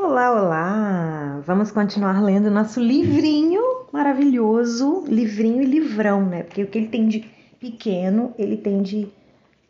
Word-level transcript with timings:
Olá, 0.00 0.30
olá! 0.30 1.42
Vamos 1.44 1.72
continuar 1.72 2.22
lendo 2.22 2.52
nosso 2.52 2.78
livrinho 2.80 3.60
maravilhoso, 3.92 5.04
livrinho 5.08 5.60
e 5.60 5.66
livrão, 5.66 6.24
né? 6.24 6.44
Porque 6.44 6.62
o 6.62 6.68
que 6.68 6.78
ele 6.78 6.86
tem 6.86 7.08
de 7.08 7.28
pequeno, 7.58 8.32
ele 8.38 8.56
tem 8.56 8.80
de 8.80 9.08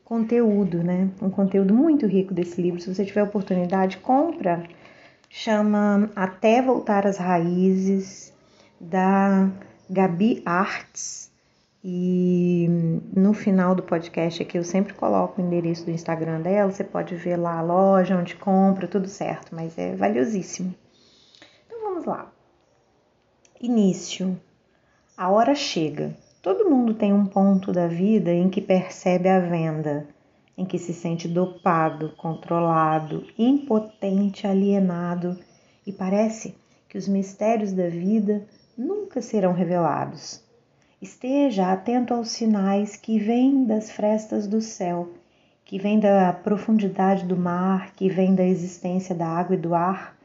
conteúdo, 0.05 0.85
né? 0.85 1.09
Um 1.23 1.31
conteúdo 1.31 1.73
muito 1.73 2.07
rico 2.07 2.35
desse 2.35 2.61
livro. 2.61 2.79
Se 2.79 2.95
você 2.95 3.07
tiver 3.07 3.23
oportunidade, 3.23 3.97
compra. 3.97 4.65
Chama 5.31 6.11
Até 6.15 6.61
Voltar 6.61 7.07
às 7.07 7.17
Raízes, 7.17 8.31
da 8.79 9.49
Gabi 9.89 10.43
Arts. 10.45 11.28
E 11.91 12.69
no 13.17 13.33
final 13.33 13.75
do 13.75 13.83
podcast 13.83 14.43
aqui 14.43 14.59
eu 14.59 14.63
sempre 14.63 14.93
coloco 14.93 15.41
o 15.41 15.45
endereço 15.45 15.87
do 15.87 15.91
Instagram 15.91 16.43
dela, 16.43 16.71
você 16.71 16.85
pode 16.85 17.15
ver 17.15 17.39
lá 17.39 17.59
a 17.59 17.63
loja 17.63 18.15
onde 18.15 18.37
compra, 18.37 18.87
tudo 18.87 19.09
certo, 19.09 19.55
mas 19.55 19.79
é 19.79 19.97
valiosíssimo. 19.97 20.75
Então 21.67 21.81
vamos 21.81 22.05
lá. 22.05 22.31
Início. 23.59 24.39
A 25.17 25.31
hora 25.31 25.55
chega. 25.55 26.15
Todo 26.43 26.69
mundo 26.69 26.93
tem 26.93 27.11
um 27.11 27.25
ponto 27.25 27.73
da 27.73 27.87
vida 27.87 28.35
em 28.35 28.51
que 28.51 28.61
percebe 28.61 29.31
a 29.31 29.41
venda, 29.41 30.07
em 30.59 30.67
que 30.67 30.79
se 30.79 30.93
sente 30.93 31.27
dopado, 31.27 32.13
controlado, 32.19 33.25
impotente, 33.39 34.47
alienado 34.47 35.39
e 35.87 35.93
parece 35.93 36.55
que 36.87 36.99
os 36.99 37.09
mistérios 37.09 37.73
da 37.73 37.89
vida 37.89 38.47
nunca 38.77 39.23
serão 39.23 39.55
revelados. 39.55 40.47
Esteja 41.01 41.73
atento 41.73 42.13
aos 42.13 42.31
sinais 42.31 42.97
que 42.97 43.21
vêm 43.21 43.65
das 43.65 43.89
frestas 43.89 44.49
do 44.49 44.61
céu, 44.61 45.09
que 45.65 45.79
vêm 45.79 46.01
da 46.01 46.33
profundidade 46.33 47.25
do 47.25 47.37
mar, 47.37 47.93
que 47.93 48.09
vêm 48.09 48.35
da 48.35 48.43
existência 48.43 49.15
da 49.15 49.29
água 49.29 49.55
e 49.55 49.59
do 49.59 49.77
ar. 49.77 50.19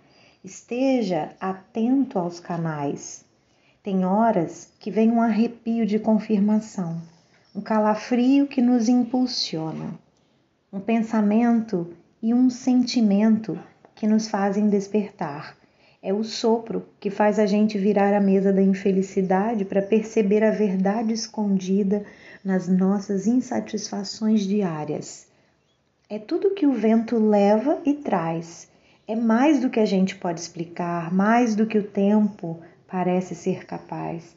Esteja 0.43 1.29
atento 1.39 2.17
aos 2.17 2.39
canais. 2.39 3.23
Tem 3.83 4.03
horas 4.03 4.73
que 4.79 4.89
vem 4.89 5.11
um 5.11 5.21
arrepio 5.21 5.85
de 5.85 5.99
confirmação, 5.99 6.99
um 7.55 7.61
calafrio 7.61 8.47
que 8.47 8.59
nos 8.59 8.89
impulsiona, 8.89 9.93
um 10.71 10.79
pensamento 10.79 11.93
e 12.19 12.33
um 12.33 12.49
sentimento 12.49 13.59
que 13.93 14.07
nos 14.07 14.27
fazem 14.27 14.69
despertar 14.69 15.55
é 16.05 16.13
o 16.13 16.21
sopro 16.21 16.85
que 16.99 17.09
faz 17.09 17.39
a 17.39 17.45
gente 17.45 17.77
virar 17.77 18.13
a 18.13 18.19
mesa 18.19 18.51
da 18.51 18.61
infelicidade 18.61 19.63
para 19.63 19.81
perceber 19.81 20.43
a 20.43 20.51
verdade 20.51 21.13
escondida 21.13 22.03
nas 22.43 22.67
nossas 22.67 23.25
insatisfações 23.25 24.41
diárias. 24.41 25.25
É 26.09 26.19
tudo 26.19 26.53
que 26.53 26.67
o 26.67 26.73
vento 26.73 27.17
leva 27.17 27.79
e 27.85 27.93
traz. 27.93 28.67
É 29.07 29.15
mais 29.15 29.61
do 29.61 29.69
que 29.69 29.79
a 29.79 29.85
gente 29.85 30.17
pode 30.17 30.41
explicar, 30.41 31.13
mais 31.13 31.55
do 31.55 31.65
que 31.65 31.77
o 31.77 31.87
tempo 31.87 32.59
parece 32.85 33.33
ser 33.33 33.65
capaz. 33.65 34.35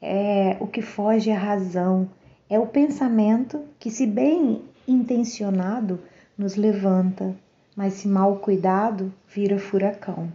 É 0.00 0.56
o 0.60 0.66
que 0.66 0.80
foge 0.80 1.30
à 1.30 1.38
razão, 1.38 2.08
é 2.48 2.58
o 2.58 2.66
pensamento 2.66 3.62
que, 3.78 3.90
se 3.90 4.06
bem 4.06 4.62
intencionado, 4.88 6.00
nos 6.38 6.56
levanta, 6.56 7.36
mas 7.76 7.94
se 7.94 8.08
mal 8.08 8.36
cuidado, 8.36 9.12
vira 9.28 9.58
furacão. 9.58 10.32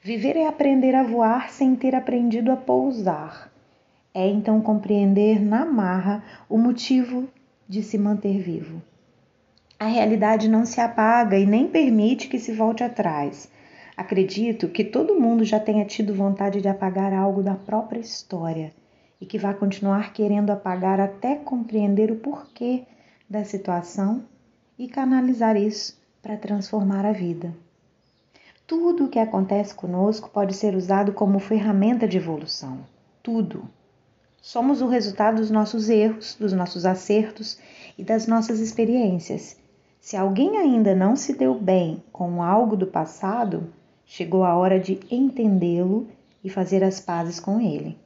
Viver 0.00 0.36
é 0.36 0.46
aprender 0.46 0.94
a 0.94 1.02
voar 1.02 1.50
sem 1.50 1.74
ter 1.74 1.94
aprendido 1.94 2.52
a 2.52 2.56
pousar. 2.56 3.50
É 4.14 4.26
então 4.28 4.60
compreender 4.60 5.40
na 5.40 5.64
marra 5.64 6.22
o 6.48 6.56
motivo 6.56 7.28
de 7.68 7.82
se 7.82 7.98
manter 7.98 8.38
vivo. 8.38 8.80
A 9.78 9.86
realidade 9.86 10.48
não 10.48 10.64
se 10.64 10.80
apaga 10.80 11.36
e 11.36 11.44
nem 11.44 11.66
permite 11.66 12.28
que 12.28 12.38
se 12.38 12.52
volte 12.52 12.84
atrás. 12.84 13.50
Acredito 13.96 14.68
que 14.68 14.84
todo 14.84 15.20
mundo 15.20 15.44
já 15.44 15.58
tenha 15.58 15.84
tido 15.84 16.14
vontade 16.14 16.60
de 16.60 16.68
apagar 16.68 17.12
algo 17.12 17.42
da 17.42 17.54
própria 17.54 17.98
história 17.98 18.72
e 19.20 19.26
que 19.26 19.38
vai 19.38 19.52
continuar 19.52 20.12
querendo 20.12 20.50
apagar 20.50 21.00
até 21.00 21.34
compreender 21.34 22.10
o 22.12 22.16
porquê 22.16 22.84
da 23.28 23.44
situação 23.44 24.22
e 24.78 24.86
canalizar 24.86 25.56
isso 25.56 26.00
para 26.22 26.36
transformar 26.36 27.04
a 27.04 27.12
vida. 27.12 27.52
Tudo 28.68 29.06
o 29.06 29.08
que 29.08 29.18
acontece 29.18 29.74
conosco 29.74 30.28
pode 30.28 30.52
ser 30.52 30.74
usado 30.76 31.14
como 31.14 31.38
ferramenta 31.38 32.06
de 32.06 32.18
evolução. 32.18 32.80
Tudo. 33.22 33.62
Somos 34.42 34.82
o 34.82 34.86
resultado 34.86 35.36
dos 35.36 35.50
nossos 35.50 35.88
erros, 35.88 36.36
dos 36.38 36.52
nossos 36.52 36.84
acertos 36.84 37.58
e 37.96 38.04
das 38.04 38.26
nossas 38.26 38.60
experiências. 38.60 39.56
Se 39.98 40.18
alguém 40.18 40.58
ainda 40.58 40.94
não 40.94 41.16
se 41.16 41.32
deu 41.32 41.54
bem 41.54 42.04
com 42.12 42.42
algo 42.42 42.76
do 42.76 42.86
passado, 42.86 43.72
chegou 44.04 44.44
a 44.44 44.54
hora 44.54 44.78
de 44.78 45.00
entendê-lo 45.10 46.06
e 46.44 46.50
fazer 46.50 46.84
as 46.84 47.00
pazes 47.00 47.40
com 47.40 47.58
ele, 47.58 47.96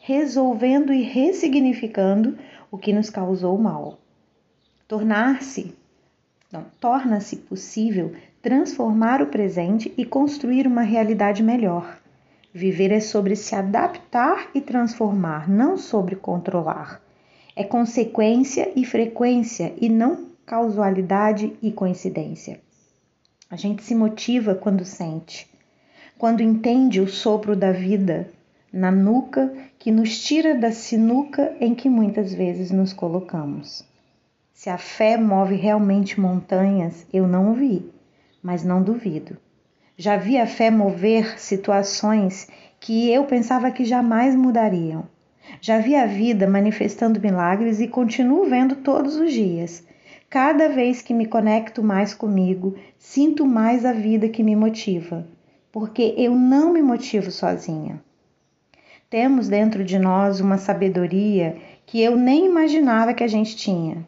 resolvendo 0.00 0.94
e 0.94 1.02
ressignificando 1.02 2.38
o 2.70 2.78
que 2.78 2.90
nos 2.90 3.10
causou 3.10 3.58
mal. 3.58 3.98
Tornar-se, 4.88 5.74
torna-se 6.80 7.36
possível 7.36 8.14
transformar 8.46 9.20
o 9.20 9.26
presente 9.26 9.92
e 9.98 10.04
construir 10.04 10.68
uma 10.68 10.82
realidade 10.82 11.42
melhor. 11.42 11.98
Viver 12.54 12.92
é 12.92 13.00
sobre 13.00 13.34
se 13.34 13.56
adaptar 13.56 14.50
e 14.54 14.60
transformar, 14.60 15.50
não 15.50 15.76
sobre 15.76 16.14
controlar. 16.14 17.02
É 17.56 17.64
consequência 17.64 18.70
e 18.76 18.84
frequência 18.84 19.74
e 19.80 19.88
não 19.88 20.26
causalidade 20.46 21.54
e 21.60 21.72
coincidência. 21.72 22.60
A 23.50 23.56
gente 23.56 23.82
se 23.82 23.96
motiva 23.96 24.54
quando 24.54 24.84
sente, 24.84 25.50
quando 26.16 26.40
entende 26.40 27.00
o 27.00 27.08
sopro 27.08 27.56
da 27.56 27.72
vida 27.72 28.30
na 28.72 28.92
nuca 28.92 29.52
que 29.76 29.90
nos 29.90 30.22
tira 30.22 30.54
da 30.54 30.70
sinuca 30.70 31.56
em 31.60 31.74
que 31.74 31.88
muitas 31.88 32.32
vezes 32.32 32.70
nos 32.70 32.92
colocamos. 32.92 33.84
Se 34.52 34.70
a 34.70 34.78
fé 34.78 35.16
move 35.16 35.56
realmente 35.56 36.20
montanhas, 36.20 37.04
eu 37.12 37.26
não 37.26 37.52
vi, 37.52 37.95
mas 38.46 38.62
não 38.62 38.80
duvido. 38.80 39.36
Já 39.98 40.16
vi 40.16 40.38
a 40.38 40.46
fé 40.46 40.70
mover 40.70 41.36
situações 41.36 42.46
que 42.78 43.10
eu 43.10 43.24
pensava 43.24 43.72
que 43.72 43.84
jamais 43.84 44.36
mudariam. 44.36 45.02
Já 45.60 45.80
vi 45.80 45.96
a 45.96 46.06
vida 46.06 46.46
manifestando 46.46 47.20
milagres 47.20 47.80
e 47.80 47.88
continuo 47.88 48.44
vendo 48.44 48.76
todos 48.76 49.16
os 49.16 49.32
dias. 49.32 49.84
Cada 50.30 50.68
vez 50.68 51.02
que 51.02 51.12
me 51.12 51.26
conecto 51.26 51.82
mais 51.82 52.14
comigo, 52.14 52.76
sinto 52.96 53.44
mais 53.44 53.84
a 53.84 53.92
vida 53.92 54.28
que 54.28 54.44
me 54.44 54.54
motiva, 54.54 55.26
porque 55.72 56.14
eu 56.16 56.36
não 56.36 56.72
me 56.72 56.82
motivo 56.82 57.32
sozinha. 57.32 58.00
Temos 59.10 59.48
dentro 59.48 59.84
de 59.84 59.98
nós 59.98 60.38
uma 60.38 60.56
sabedoria 60.56 61.56
que 61.84 62.00
eu 62.00 62.16
nem 62.16 62.46
imaginava 62.46 63.12
que 63.12 63.24
a 63.24 63.28
gente 63.28 63.56
tinha. 63.56 64.06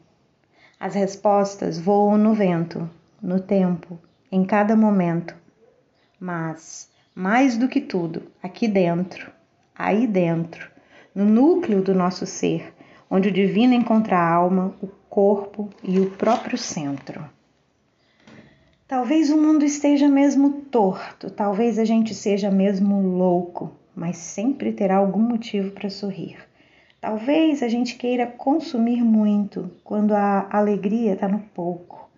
As 0.79 0.95
respostas 0.95 1.77
voam 1.77 2.17
no 2.17 2.35
vento, 2.35 2.89
no 3.21 3.41
tempo, 3.41 3.99
em 4.31 4.45
cada 4.45 4.77
momento. 4.77 5.35
Mas, 6.21 6.91
mais 7.15 7.57
do 7.57 7.69
que 7.69 7.81
tudo, 7.81 8.23
aqui 8.43 8.69
dentro, 8.69 9.31
aí 9.75 10.07
dentro, 10.07 10.71
no 11.15 11.25
núcleo 11.25 11.83
do 11.83 11.95
nosso 11.95 12.27
ser, 12.27 12.73
onde 13.11 13.29
o 13.29 13.33
divino 13.33 13.75
encontra 13.75 14.17
a 14.17 14.33
alma, 14.33 14.75
o 14.83 14.87
corpo 15.09 15.71
e 15.83 15.99
o 15.99 16.11
próprio 16.11 16.59
centro. 16.59 17.25
Talvez 18.87 19.31
o 19.31 19.37
mundo 19.37 19.65
esteja 19.65 20.09
mesmo 20.09 20.63
torto, 20.71 21.31
talvez 21.31 21.79
a 21.79 21.85
gente 21.85 22.15
seja 22.15 22.51
mesmo 22.51 23.01
louco, 23.03 23.73
mas 23.95 24.17
sempre 24.17 24.73
terá 24.73 24.97
algum 24.97 25.21
motivo 25.21 25.73
para 25.73 25.91
sorrir. 25.91 26.39
Talvez 27.01 27.63
a 27.63 27.69
gente 27.69 27.97
queira 27.97 28.27
consumir 28.27 29.05
muito 29.05 29.71
quando 29.85 30.15
a 30.15 30.49
alegria 30.51 31.13
está 31.13 31.29
no 31.29 31.39
pouco 31.39 32.09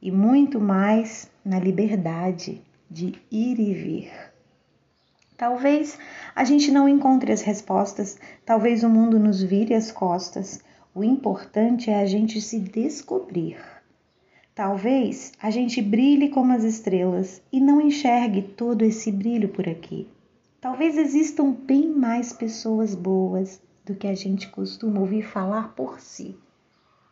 e 0.00 0.10
muito 0.10 0.58
mais 0.60 1.30
na 1.46 1.60
liberdade 1.60 2.60
de 2.90 3.14
ir 3.30 3.60
e 3.60 3.72
vir. 3.72 4.12
Talvez 5.36 5.96
a 6.34 6.42
gente 6.42 6.72
não 6.72 6.88
encontre 6.88 7.30
as 7.30 7.40
respostas, 7.40 8.18
talvez 8.44 8.82
o 8.82 8.88
mundo 8.88 9.16
nos 9.16 9.40
vire 9.40 9.72
as 9.72 9.92
costas. 9.92 10.60
O 10.92 11.04
importante 11.04 11.88
é 11.88 12.00
a 12.00 12.06
gente 12.06 12.40
se 12.40 12.58
descobrir. 12.58 13.58
Talvez 14.56 15.34
a 15.40 15.48
gente 15.50 15.80
brilhe 15.80 16.30
como 16.30 16.52
as 16.52 16.64
estrelas 16.64 17.40
e 17.52 17.60
não 17.60 17.80
enxergue 17.80 18.42
todo 18.42 18.82
esse 18.82 19.12
brilho 19.12 19.50
por 19.50 19.68
aqui. 19.68 20.08
Talvez 20.60 20.98
existam 20.98 21.52
bem 21.52 21.88
mais 21.90 22.32
pessoas 22.32 22.92
boas 22.92 23.60
do 23.84 23.94
que 23.94 24.08
a 24.08 24.14
gente 24.16 24.48
costuma 24.48 24.98
ouvir 24.98 25.22
falar 25.22 25.74
por 25.76 26.00
si. 26.00 26.34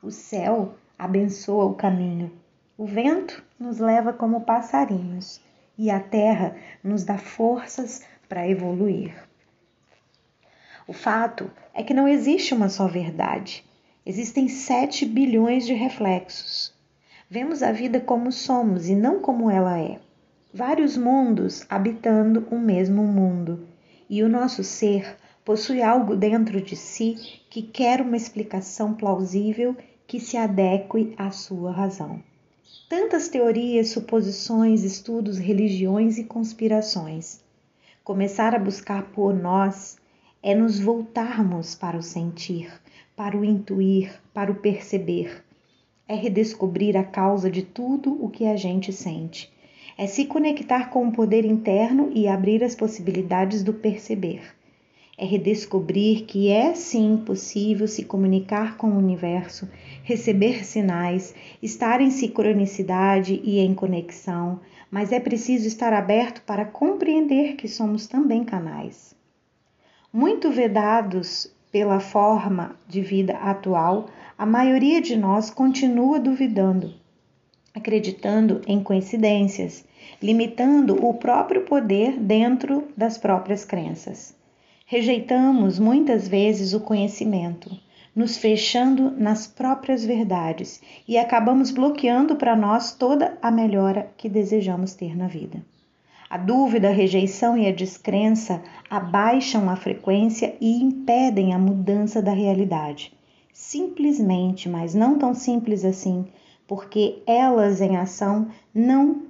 O 0.02 0.10
céu 0.10 0.74
abençoa 0.98 1.66
o 1.66 1.74
caminho 1.74 2.32
o 2.76 2.86
vento 2.86 3.40
nos 3.58 3.78
leva 3.78 4.12
como 4.12 4.40
passarinhos 4.40 5.40
e 5.78 5.90
a 5.90 6.00
terra 6.00 6.56
nos 6.82 7.04
dá 7.04 7.16
forças 7.16 8.02
para 8.28 8.48
evoluir. 8.48 9.14
O 10.86 10.92
fato 10.92 11.48
é 11.72 11.84
que 11.84 11.94
não 11.94 12.08
existe 12.08 12.52
uma 12.52 12.68
só 12.68 12.88
verdade. 12.88 13.64
Existem 14.04 14.48
7 14.48 15.06
bilhões 15.06 15.64
de 15.64 15.72
reflexos. 15.72 16.74
Vemos 17.30 17.62
a 17.62 17.70
vida 17.70 18.00
como 18.00 18.32
somos 18.32 18.88
e 18.88 18.94
não 18.94 19.20
como 19.20 19.50
ela 19.50 19.78
é. 19.78 20.00
vários 20.52 20.96
mundos 20.96 21.64
habitando 21.68 22.46
o 22.50 22.58
mesmo 22.58 23.02
mundo, 23.04 23.66
e 24.08 24.22
o 24.22 24.28
nosso 24.28 24.62
ser 24.62 25.16
possui 25.44 25.82
algo 25.82 26.16
dentro 26.16 26.60
de 26.60 26.76
si 26.76 27.16
que 27.50 27.62
quer 27.62 28.00
uma 28.00 28.16
explicação 28.16 28.94
plausível 28.94 29.76
que 30.06 30.20
se 30.20 30.36
adeque 30.36 31.14
à 31.18 31.30
sua 31.30 31.72
razão. 31.72 32.22
Tantas 32.86 33.28
teorias, 33.28 33.88
suposições, 33.88 34.84
estudos, 34.84 35.38
religiões 35.38 36.18
e 36.18 36.24
conspirações. 36.24 37.42
Começar 38.04 38.54
a 38.54 38.58
buscar 38.58 39.04
por 39.12 39.34
nós 39.34 39.96
é 40.42 40.54
nos 40.54 40.78
voltarmos 40.78 41.74
para 41.74 41.96
o 41.96 42.02
sentir, 42.02 42.70
para 43.16 43.38
o 43.38 43.42
intuir, 43.42 44.20
para 44.34 44.52
o 44.52 44.56
perceber. 44.56 45.42
É 46.06 46.14
redescobrir 46.14 46.94
a 46.94 47.02
causa 47.02 47.50
de 47.50 47.62
tudo 47.62 48.22
o 48.22 48.28
que 48.28 48.44
a 48.46 48.54
gente 48.54 48.92
sente. 48.92 49.50
É 49.96 50.06
se 50.06 50.26
conectar 50.26 50.90
com 50.90 51.08
o 51.08 51.12
poder 51.12 51.46
interno 51.46 52.10
e 52.14 52.28
abrir 52.28 52.62
as 52.62 52.74
possibilidades 52.74 53.62
do 53.62 53.72
perceber. 53.72 54.42
É 55.16 55.24
redescobrir 55.24 56.24
que 56.24 56.50
é 56.50 56.74
sim 56.74 57.16
possível 57.24 57.86
se 57.86 58.04
comunicar 58.04 58.76
com 58.76 58.88
o 58.88 58.98
universo, 58.98 59.68
receber 60.02 60.64
sinais, 60.64 61.34
estar 61.62 62.00
em 62.00 62.10
sincronicidade 62.10 63.40
e 63.44 63.58
em 63.60 63.74
conexão, 63.74 64.60
mas 64.90 65.12
é 65.12 65.20
preciso 65.20 65.68
estar 65.68 65.92
aberto 65.92 66.42
para 66.42 66.64
compreender 66.64 67.54
que 67.56 67.68
somos 67.68 68.06
também 68.06 68.44
canais 68.44 69.14
muito 70.14 70.48
vedados 70.48 71.52
pela 71.72 71.98
forma 71.98 72.76
de 72.86 73.00
vida 73.00 73.36
atual, 73.38 74.06
a 74.38 74.46
maioria 74.46 75.00
de 75.00 75.16
nós 75.16 75.50
continua 75.50 76.20
duvidando, 76.20 76.94
acreditando 77.74 78.60
em 78.64 78.80
coincidências, 78.80 79.84
limitando 80.22 81.04
o 81.04 81.14
próprio 81.14 81.62
poder 81.62 82.16
dentro 82.16 82.86
das 82.96 83.18
próprias 83.18 83.64
crenças. 83.64 84.36
Rejeitamos 84.86 85.78
muitas 85.78 86.28
vezes 86.28 86.74
o 86.74 86.80
conhecimento, 86.80 87.70
nos 88.14 88.36
fechando 88.36 89.10
nas 89.12 89.46
próprias 89.46 90.04
verdades 90.04 90.80
e 91.08 91.16
acabamos 91.16 91.70
bloqueando 91.70 92.36
para 92.36 92.54
nós 92.54 92.92
toda 92.92 93.38
a 93.40 93.50
melhora 93.50 94.12
que 94.16 94.28
desejamos 94.28 94.92
ter 94.92 95.16
na 95.16 95.26
vida. 95.26 95.64
A 96.28 96.36
dúvida, 96.36 96.88
a 96.88 96.92
rejeição 96.92 97.56
e 97.56 97.66
a 97.66 97.72
descrença 97.72 98.62
abaixam 98.90 99.70
a 99.70 99.76
frequência 99.76 100.54
e 100.60 100.82
impedem 100.82 101.54
a 101.54 101.58
mudança 101.58 102.20
da 102.20 102.32
realidade. 102.32 103.10
Simplesmente, 103.54 104.68
mas 104.68 104.94
não 104.94 105.16
tão 105.16 105.32
simples 105.32 105.82
assim, 105.82 106.26
porque 106.66 107.22
elas 107.26 107.80
em 107.80 107.96
ação 107.96 108.48
não 108.74 109.22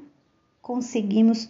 conseguimos 0.61 1.45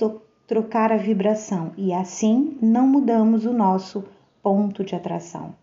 trocar 0.46 0.93
a 0.93 0.96
vibração 0.96 1.73
e 1.76 1.93
assim 1.93 2.58
não 2.61 2.87
mudamos 2.87 3.44
o 3.46 3.52
nosso 3.52 4.05
ponto 4.43 4.85
de 4.85 4.94
atração. 4.94 5.55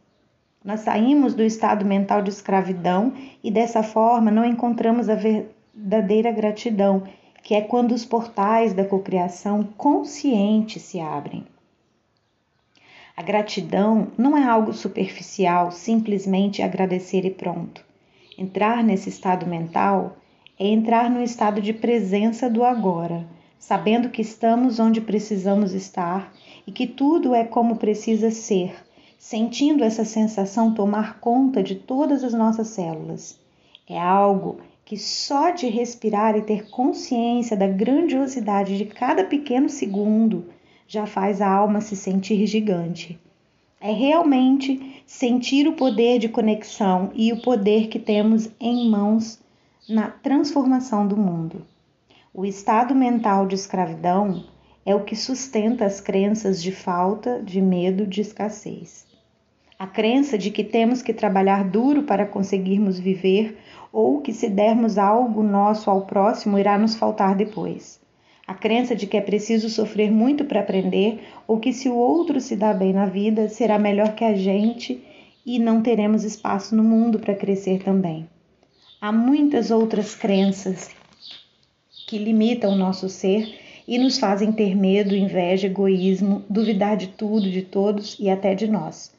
Nós 0.64 0.82
saímos 0.82 1.34
do 1.34 1.44
estado 1.44 1.86
mental 1.86 2.22
de 2.22 2.30
escravidão 2.30 3.14
e 3.44 3.50
dessa 3.50 3.82
forma 3.82 4.30
não 4.30 4.46
encontramos 4.46 5.10
a 5.10 5.16
verdadeira 5.16 6.32
gratidão 6.32 7.04
que 7.44 7.56
é 7.56 7.62
quando 7.62 7.92
os 7.94 8.06
portais 8.06 8.74
da 8.74 8.86
cocriação 8.86 9.64
consciente 9.64 10.80
se 10.80 11.00
abrem. 11.00 11.44
A 13.18 13.24
gratidão 13.24 14.08
não 14.18 14.38
é 14.38 14.44
algo 14.44 14.74
superficial, 14.74 15.72
simplesmente 15.72 16.62
agradecer 16.62 17.26
e 17.26 17.32
pronto. 17.32 17.84
Entrar 18.38 18.84
nesse 18.84 19.10
estado 19.10 19.46
mental 19.46 20.18
é 20.60 20.68
entrar 20.68 21.10
no 21.10 21.22
estado 21.22 21.62
de 21.62 21.74
presença 21.74 22.50
do 22.50 22.64
agora, 22.64 23.28
sabendo 23.62 24.10
que 24.10 24.24
estamos 24.24 24.80
onde 24.80 25.00
precisamos 25.00 25.72
estar 25.72 26.34
e 26.66 26.72
que 26.72 26.88
tudo 26.88 27.36
é 27.36 27.44
como 27.44 27.76
precisa 27.76 28.32
ser, 28.32 28.74
sentindo 29.20 29.84
essa 29.84 30.04
sensação 30.04 30.74
tomar 30.74 31.20
conta 31.20 31.62
de 31.62 31.76
todas 31.76 32.24
as 32.24 32.34
nossas 32.34 32.70
células. 32.70 33.40
É 33.88 34.00
algo 34.00 34.58
que 34.84 34.98
só 34.98 35.52
de 35.52 35.68
respirar 35.68 36.36
e 36.36 36.42
ter 36.42 36.72
consciência 36.72 37.56
da 37.56 37.68
grandiosidade 37.68 38.80
de 38.80 38.86
cada 38.86 39.26
pequeno 39.26 39.70
segundo 39.70 40.50
já 40.88 41.06
faz 41.06 41.40
a 41.40 41.48
alma 41.48 41.82
se 41.82 41.96
sentir 41.96 42.48
gigante. 42.48 43.20
É 43.80 43.92
realmente 43.92 45.04
sentir 45.06 45.68
o 45.68 45.74
poder 45.74 46.18
de 46.18 46.30
conexão 46.30 47.12
e 47.14 47.32
o 47.32 47.40
poder 47.44 47.90
que 47.90 48.00
temos 48.00 48.50
em 48.60 48.90
mãos 48.90 49.40
na 49.88 50.10
transformação 50.10 51.08
do 51.08 51.16
mundo. 51.16 51.64
O 52.34 52.46
estado 52.46 52.96
mental 52.96 53.46
de 53.46 53.56
escravidão 53.56 54.46
é 54.86 54.96
o 54.96 55.04
que 55.04 55.18
sustenta 55.18 55.84
as 55.84 56.00
crenças 56.00 56.64
de 56.64 56.72
falta, 56.72 57.44
de 57.44 57.62
medo, 57.62 58.08
de 58.08 58.22
escassez. 58.22 59.06
A 59.78 59.86
crença 59.86 60.38
de 60.38 60.50
que 60.50 60.64
temos 60.64 61.02
que 61.02 61.14
trabalhar 61.14 61.66
duro 61.66 62.04
para 62.04 62.26
conseguirmos 62.26 62.98
viver 62.98 63.58
ou 63.92 64.22
que 64.22 64.32
se 64.32 64.50
dermos 64.50 64.98
algo 64.98 65.44
nosso 65.44 65.90
ao 65.90 66.06
próximo 66.06 66.58
irá 66.58 66.78
nos 66.78 66.96
faltar 66.96 67.36
depois. 67.36 68.00
A 68.48 68.54
crença 68.54 68.96
de 68.96 69.08
que 69.08 69.18
é 69.18 69.22
preciso 69.22 69.68
sofrer 69.68 70.10
muito 70.10 70.46
para 70.46 70.62
aprender 70.62 71.20
ou 71.46 71.60
que 71.60 71.74
se 71.74 71.90
o 71.90 71.96
outro 71.98 72.40
se 72.40 72.56
dá 72.56 72.74
bem 72.74 72.94
na 72.94 73.08
vida 73.08 73.50
será 73.50 73.78
melhor 73.78 74.16
que 74.16 74.24
a 74.24 74.34
gente 74.34 75.04
e 75.46 75.60
não 75.60 75.82
teremos 75.82 76.24
espaço 76.24 76.78
no 76.78 76.84
mundo 76.84 77.20
para 77.20 77.36
crescer 77.36 77.84
também. 77.84 78.26
Há 79.02 79.12
muitas 79.12 79.70
outras 79.70 80.16
crenças 80.16 81.01
que 82.12 82.18
limitam 82.18 82.74
o 82.74 82.76
nosso 82.76 83.08
ser 83.08 83.58
e 83.88 83.98
nos 83.98 84.20
fazem 84.20 84.52
ter 84.52 84.76
medo, 84.76 85.16
inveja, 85.16 85.68
egoísmo, 85.68 86.44
duvidar 86.50 86.98
de 86.98 87.08
tudo, 87.08 87.50
de 87.50 87.62
todos 87.62 88.18
e 88.20 88.30
até 88.30 88.54
de 88.54 88.68
nós. 88.68 89.14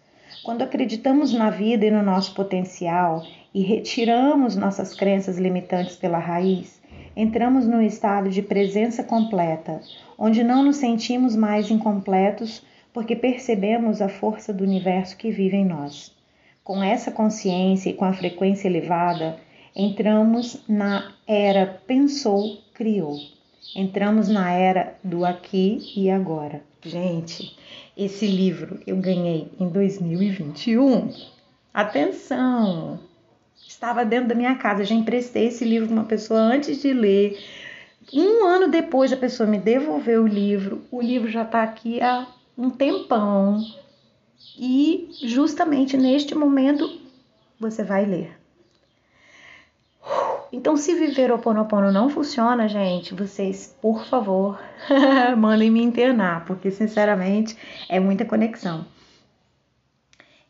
Quando 0.44 0.60
acreditamos 0.60 1.32
na 1.32 1.48
vida 1.48 1.86
e 1.86 1.90
no 1.90 2.02
nosso 2.02 2.34
potencial 2.34 3.24
e 3.54 3.62
retiramos 3.62 4.56
nossas 4.56 4.94
crenças 4.94 5.38
limitantes 5.38 5.96
pela 5.96 6.18
raiz, 6.18 6.82
entramos 7.16 7.66
num 7.66 7.80
estado 7.80 8.28
de 8.28 8.42
presença 8.42 9.02
completa, 9.02 9.80
onde 10.18 10.44
não 10.44 10.62
nos 10.62 10.76
sentimos 10.76 11.34
mais 11.34 11.70
incompletos 11.70 12.62
porque 12.92 13.16
percebemos 13.16 14.02
a 14.02 14.08
força 14.10 14.52
do 14.52 14.64
universo 14.64 15.16
que 15.16 15.30
vive 15.30 15.56
em 15.56 15.64
nós. 15.64 16.14
Com 16.62 16.82
essa 16.82 17.10
consciência 17.10 17.88
e 17.88 17.94
com 17.94 18.04
a 18.04 18.12
frequência 18.12 18.68
elevada, 18.68 19.38
entramos 19.74 20.62
na 20.68 21.12
era 21.26 21.66
pensou, 21.86 22.58
criou. 22.74 23.16
Entramos 23.74 24.28
na 24.28 24.50
era 24.50 24.98
do 25.02 25.24
aqui 25.24 25.92
e 25.96 26.10
agora. 26.10 26.62
Gente, 26.82 27.56
esse 27.96 28.26
livro 28.26 28.80
eu 28.86 28.96
ganhei 28.96 29.50
em 29.58 29.68
2021. 29.68 31.12
Atenção! 31.72 33.00
estava 33.82 34.04
dentro 34.04 34.28
da 34.28 34.34
minha 34.34 34.54
casa. 34.54 34.84
Já 34.84 34.94
emprestei 34.94 35.48
esse 35.48 35.64
livro 35.64 35.88
para 35.88 35.96
uma 35.96 36.04
pessoa 36.04 36.38
antes 36.40 36.80
de 36.80 36.92
ler. 36.92 37.38
Um 38.12 38.44
ano 38.44 38.68
depois 38.68 39.12
a 39.12 39.16
pessoa 39.16 39.48
me 39.48 39.58
devolveu 39.58 40.22
o 40.22 40.26
livro. 40.26 40.82
O 40.90 41.00
livro 41.00 41.28
já 41.30 41.42
está 41.42 41.62
aqui 41.62 42.00
há 42.00 42.26
um 42.56 42.70
tempão. 42.70 43.60
E 44.58 45.08
justamente 45.22 45.96
neste 45.96 46.34
momento 46.34 47.00
você 47.58 47.82
vai 47.82 48.04
ler. 48.04 48.41
Então, 50.52 50.76
se 50.76 50.94
viver 50.94 51.32
o 51.32 51.38
Ponopono 51.38 51.90
não 51.90 52.10
funciona, 52.10 52.68
gente, 52.68 53.14
vocês, 53.14 53.74
por 53.80 54.04
favor, 54.04 54.60
mandem 55.38 55.70
me 55.70 55.82
internar, 55.82 56.44
porque 56.44 56.70
sinceramente 56.70 57.56
é 57.88 57.98
muita 57.98 58.24
conexão. 58.24 58.84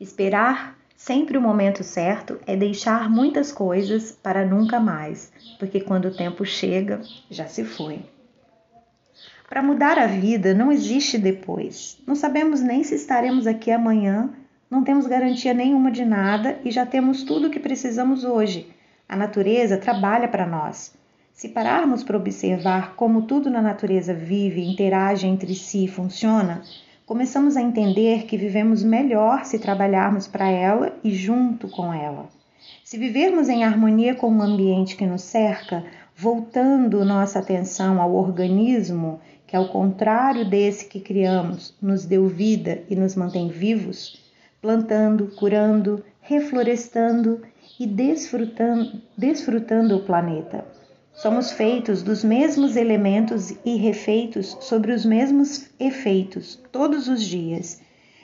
Esperar 0.00 0.76
Sempre 1.04 1.36
o 1.36 1.42
momento 1.42 1.82
certo 1.82 2.38
é 2.46 2.56
deixar 2.56 3.10
muitas 3.10 3.50
coisas 3.50 4.12
para 4.12 4.46
nunca 4.46 4.78
mais, 4.78 5.32
porque 5.58 5.80
quando 5.80 6.04
o 6.04 6.16
tempo 6.16 6.44
chega, 6.44 7.00
já 7.28 7.48
se 7.48 7.64
foi. 7.64 8.02
Para 9.48 9.64
mudar 9.64 9.98
a 9.98 10.06
vida 10.06 10.54
não 10.54 10.70
existe 10.70 11.18
depois. 11.18 12.00
Não 12.06 12.14
sabemos 12.14 12.60
nem 12.60 12.84
se 12.84 12.94
estaremos 12.94 13.48
aqui 13.48 13.72
amanhã, 13.72 14.30
não 14.70 14.84
temos 14.84 15.08
garantia 15.08 15.52
nenhuma 15.52 15.90
de 15.90 16.04
nada 16.04 16.60
e 16.64 16.70
já 16.70 16.86
temos 16.86 17.24
tudo 17.24 17.48
o 17.48 17.50
que 17.50 17.58
precisamos 17.58 18.22
hoje. 18.22 18.72
A 19.12 19.16
natureza 19.16 19.76
trabalha 19.76 20.26
para 20.26 20.46
nós. 20.46 20.94
Se 21.34 21.50
pararmos 21.50 22.02
para 22.02 22.16
observar 22.16 22.96
como 22.96 23.26
tudo 23.26 23.50
na 23.50 23.60
natureza 23.60 24.14
vive, 24.14 24.66
interage 24.66 25.26
entre 25.26 25.54
si 25.54 25.84
e 25.84 25.86
funciona, 25.86 26.62
começamos 27.04 27.54
a 27.54 27.60
entender 27.60 28.24
que 28.24 28.38
vivemos 28.38 28.82
melhor 28.82 29.44
se 29.44 29.58
trabalharmos 29.58 30.26
para 30.26 30.48
ela 30.48 30.96
e 31.04 31.12
junto 31.12 31.68
com 31.68 31.92
ela. 31.92 32.26
Se 32.82 32.96
vivermos 32.96 33.50
em 33.50 33.64
harmonia 33.64 34.14
com 34.14 34.34
o 34.34 34.40
ambiente 34.40 34.96
que 34.96 35.04
nos 35.04 35.20
cerca, 35.20 35.84
voltando 36.16 37.04
nossa 37.04 37.38
atenção 37.38 38.00
ao 38.00 38.14
organismo, 38.14 39.20
que 39.46 39.54
ao 39.54 39.68
contrário 39.68 40.48
desse 40.48 40.86
que 40.86 41.00
criamos, 41.00 41.76
nos 41.82 42.06
deu 42.06 42.26
vida 42.28 42.82
e 42.88 42.96
nos 42.96 43.14
mantém 43.14 43.48
vivos, 43.48 44.24
plantando, 44.62 45.26
curando, 45.36 46.02
reflorestando 46.22 47.42
e 47.78 47.86
desfrutando, 47.86 49.00
desfrutando 49.16 49.96
o 49.96 50.04
planeta. 50.04 50.64
Somos 51.14 51.52
feitos 51.52 52.02
dos 52.02 52.24
mesmos 52.24 52.76
elementos 52.76 53.54
e 53.64 53.76
refeitos 53.76 54.56
sobre 54.60 54.92
os 54.92 55.04
mesmos 55.04 55.70
efeitos 55.78 56.60
todos 56.70 57.06
os 57.06 57.22
dias. 57.22 57.80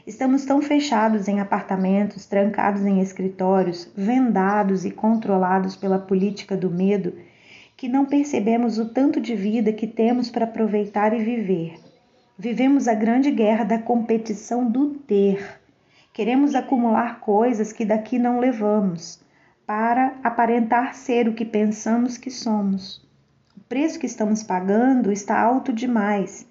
Estamos 0.07 0.45
tão 0.45 0.62
fechados 0.62 1.28
em 1.28 1.38
apartamentos, 1.38 2.25
trancados 2.25 2.85
em 2.87 3.00
escritórios, 3.00 3.90
vendados 3.95 4.85
e 4.85 4.90
controlados 4.90 5.76
pela 5.76 5.99
política 5.99 6.57
do 6.57 6.71
medo, 6.71 7.12
que 7.76 7.88
não 7.88 8.07
percebemos 8.07 8.78
o 8.78 8.87
tanto 8.87 9.21
de 9.21 9.37
vida 9.37 9.73
que 9.73 9.87
temos 9.87 10.31
para 10.31 10.45
aproveitar 10.45 11.12
e 11.12 11.23
viver. 11.23 11.75
Vivemos 12.38 12.88
a 12.88 12.95
grande 12.95 13.31
guerra 13.31 13.64
da 13.64 13.78
competição 13.78 14.69
do 14.69 14.95
ter. 14.95 15.61
Queremos 16.12 16.55
acumular 16.55 17.21
coisas 17.21 17.73
que 17.73 17.85
daqui 17.85 18.19
não 18.19 18.40
levamos 18.40 19.21
para 19.69 20.15
aparentar 20.25 20.95
ser 20.95 21.29
o 21.29 21.35
que 21.35 21.45
pensamos 21.45 22.17
que 22.17 22.31
somos. 22.31 23.07
O 23.55 23.61
preço 23.69 23.99
que 23.99 24.07
estamos 24.07 24.43
pagando 24.43 25.13
está 25.13 25.39
alto 25.39 25.75
demais. 25.75 26.51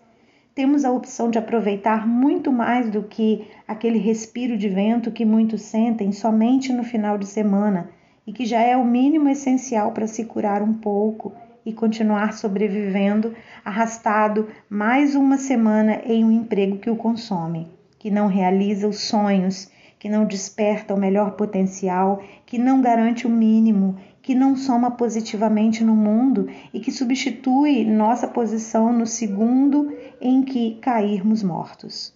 Temos 0.54 0.86
a 0.86 0.92
opção 0.92 1.32
de 1.32 1.40
aproveitar 1.40 2.08
muito 2.08 2.52
mais 2.52 2.92
do 2.92 3.02
que 3.02 3.48
aquele 3.68 3.98
respiro 3.98 4.56
de 4.56 4.70
vento 4.70 5.12
que 5.12 5.26
muitos 5.26 5.64
sentem 5.64 6.12
somente 6.12 6.72
no 6.72 6.84
final 6.84 7.18
de 7.18 7.26
semana 7.26 7.90
e 8.28 8.32
que 8.32 8.46
já 8.46 8.62
é 8.62 8.78
o 8.78 8.86
mínimo 8.86 9.28
essencial 9.30 9.94
para 9.94 10.06
se 10.06 10.24
curar 10.24 10.62
um 10.62 10.76
pouco 10.76 11.34
e 11.66 11.74
continuar 11.74 12.34
sobrevivendo, 12.34 13.34
arrastado 13.66 14.48
mais 14.70 15.16
uma 15.16 15.38
semana 15.38 16.02
em 16.06 16.24
um 16.24 16.32
emprego 16.32 16.78
que 16.78 16.92
o 16.92 16.96
consome, 16.96 17.68
que 17.98 18.12
não 18.12 18.28
realiza 18.28 18.88
os 18.88 19.00
sonhos 19.00 19.72
que 20.00 20.10
não 20.10 20.26
desperta 20.26 20.94
o 20.94 21.00
melhor 21.00 21.32
potencial, 21.32 22.22
que 22.46 22.58
não 22.58 22.82
garante 22.82 23.26
o 23.26 23.30
mínimo, 23.30 23.98
que 24.22 24.36
não 24.36 24.56
soma 24.56 24.92
positivamente 24.92 25.84
no 25.84 25.96
mundo 25.96 26.48
e 26.74 26.80
que 26.80 26.92
substitui 26.92 27.84
nossa 27.86 28.28
posição 28.28 28.92
no 28.94 29.08
segundo 29.08 29.92
em 30.22 30.44
que 30.44 30.76
cairmos 30.76 31.42
mortos. 31.42 32.14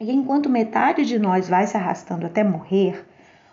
E 0.00 0.10
enquanto 0.10 0.48
metade 0.48 1.04
de 1.04 1.18
nós 1.18 1.48
vai 1.48 1.66
se 1.66 1.76
arrastando 1.76 2.26
até 2.26 2.42
morrer, 2.42 3.06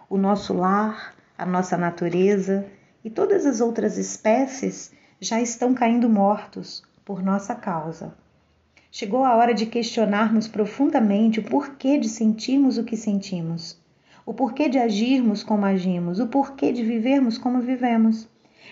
o 0.10 0.18
nosso 0.18 0.54
lar, 0.54 1.16
a 1.38 1.46
nossa 1.46 1.78
natureza 1.78 2.66
e 3.04 3.10
todas 3.10 3.46
as 3.46 3.62
outras 3.62 3.98
espécies 3.98 4.94
já 5.20 5.40
estão 5.42 5.74
caindo 5.74 6.10
mortos 6.10 6.84
por 7.06 7.22
nossa 7.22 7.56
causa. 7.56 8.16
Chegou 8.94 9.24
a 9.24 9.34
hora 9.38 9.54
de 9.54 9.66
questionarmos 9.66 10.50
profundamente 10.50 11.40
o 11.40 11.44
porquê 11.44 11.98
de 11.98 12.10
sentirmos 12.10 12.78
o 12.78 12.84
que 12.84 12.98
sentimos, 12.98 13.80
o 14.26 14.34
porquê 14.34 14.68
de 14.68 14.78
agirmos 14.78 15.44
como 15.44 15.66
agimos, 15.66 16.20
o 16.20 16.28
porquê 16.28 16.74
de 16.74 16.84
vivermos 16.84 17.38
como 17.38 17.62
vivemos. 17.62 18.28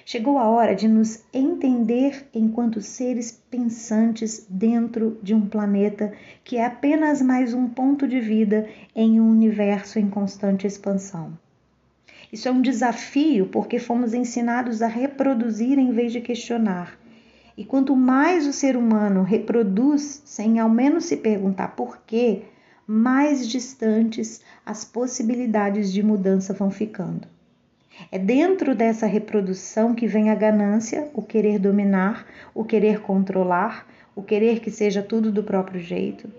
Chegou 0.05 0.38
a 0.38 0.49
hora 0.49 0.75
de 0.75 0.89
nos 0.89 1.23
entender 1.33 2.27
enquanto 2.33 2.81
seres 2.81 3.41
pensantes 3.49 4.45
dentro 4.49 5.17
de 5.23 5.33
um 5.33 5.47
planeta 5.47 6.11
que 6.43 6.57
é 6.57 6.65
apenas 6.65 7.21
mais 7.21 7.53
um 7.53 7.69
ponto 7.69 8.05
de 8.05 8.19
vida 8.19 8.67
em 8.93 9.21
um 9.21 9.29
universo 9.29 9.99
em 9.99 10.09
constante 10.09 10.67
expansão. 10.67 11.31
Isso 12.29 12.45
é 12.49 12.51
um 12.51 12.61
desafio 12.61 13.47
porque 13.47 13.79
fomos 13.79 14.13
ensinados 14.13 14.81
a 14.81 14.88
reproduzir 14.88 15.79
em 15.79 15.93
vez 15.93 16.11
de 16.11 16.19
questionar 16.19 16.99
e 17.60 17.66
quanto 17.66 17.94
mais 17.94 18.48
o 18.48 18.54
ser 18.54 18.78
humano 18.78 19.22
reproduz 19.22 20.22
sem 20.24 20.60
ao 20.60 20.70
menos 20.70 21.04
se 21.04 21.18
perguntar 21.18 21.75
por 21.75 21.98
quê, 22.08 22.44
mais 22.88 23.46
distantes 23.46 24.39
as 24.66 24.86
possibilidades 24.86 25.92
de 25.92 26.01
mudança 26.01 26.54
vão 26.54 26.72
ficando. 26.72 27.28
É 28.10 28.18
dentro 28.18 28.74
dessa 28.74 29.06
reprodução 29.06 29.94
que 29.94 30.08
vem 30.08 30.30
a 30.30 30.36
ganância, 30.36 31.10
o 31.13 31.22
querer 31.22 31.60
dominar, 31.60 32.25
o 32.56 32.63
querer 32.63 33.01
controlar, 33.01 33.86
o 34.16 34.24
querer 34.24 34.62
que 34.62 34.72
seja 34.72 35.04
tudo 35.04 35.30
do 35.30 35.44
próprio 35.44 35.82
jeito. 35.82 36.32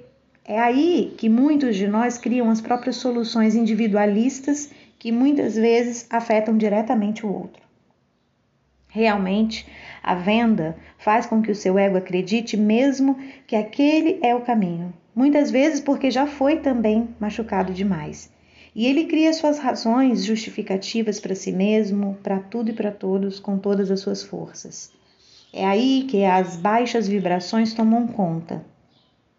É 0.42 0.58
aí 0.58 1.12
que 1.18 1.28
muitos 1.28 1.76
de 1.76 1.86
nós 1.86 2.16
criam 2.16 2.48
as 2.48 2.62
próprias 2.62 2.96
soluções 2.96 3.54
individualistas 3.54 4.70
que 4.98 5.12
muitas 5.12 5.54
vezes 5.54 6.06
afetam 6.08 6.56
diretamente 6.56 7.26
o 7.26 7.30
outro. 7.30 7.60
Realmente, 8.88 9.66
a 10.02 10.14
venda 10.14 10.76
faz 10.98 11.26
com 11.26 11.42
que 11.42 11.50
o 11.50 11.54
seu 11.54 11.78
ego 11.78 11.96
acredite 11.96 12.56
mesmo 12.56 13.18
que 13.46 13.56
aquele 13.56 14.18
é 14.22 14.34
o 14.34 14.40
caminho, 14.40 14.92
muitas 15.14 15.50
vezes 15.50 15.80
porque 15.80 16.10
já 16.10 16.26
foi 16.26 16.56
também 16.56 17.08
machucado 17.18 17.72
demais. 17.72 18.30
E 18.74 18.86
ele 18.86 19.04
cria 19.04 19.32
suas 19.32 19.58
razões 19.58 20.24
justificativas 20.24 21.18
para 21.18 21.34
si 21.34 21.50
mesmo, 21.50 22.16
para 22.22 22.38
tudo 22.38 22.70
e 22.70 22.72
para 22.72 22.92
todos, 22.92 23.40
com 23.40 23.58
todas 23.58 23.90
as 23.90 24.00
suas 24.00 24.22
forças. 24.22 24.92
É 25.52 25.66
aí 25.66 26.06
que 26.08 26.24
as 26.24 26.56
baixas 26.56 27.08
vibrações 27.08 27.74
tomam 27.74 28.06
conta. 28.06 28.64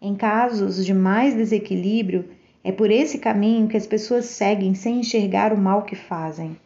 Em 0.00 0.14
casos 0.14 0.84
de 0.84 0.92
mais 0.92 1.34
desequilíbrio, 1.34 2.28
é 2.62 2.70
por 2.70 2.90
esse 2.90 3.18
caminho 3.18 3.68
que 3.68 3.76
as 3.76 3.86
pessoas 3.86 4.26
seguem 4.26 4.74
sem 4.74 5.00
enxergar 5.00 5.52
o 5.52 5.58
mal 5.58 5.82
que 5.82 5.96
fazem. 5.96 6.56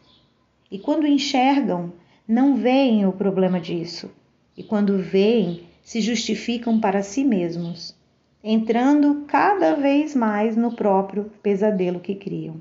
E 0.70 0.78
quando 0.78 1.06
enxergam, 1.06 1.92
não 2.28 2.56
veem 2.56 3.06
o 3.06 3.12
problema 3.12 3.60
disso 3.60 4.10
e, 4.56 4.62
quando 4.62 4.98
veem, 4.98 5.64
se 5.82 6.00
justificam 6.00 6.80
para 6.80 7.02
si 7.02 7.24
mesmos, 7.24 7.94
entrando 8.42 9.24
cada 9.28 9.74
vez 9.74 10.14
mais 10.14 10.56
no 10.56 10.74
próprio 10.74 11.30
pesadelo 11.42 12.00
que 12.00 12.14
criam. 12.14 12.60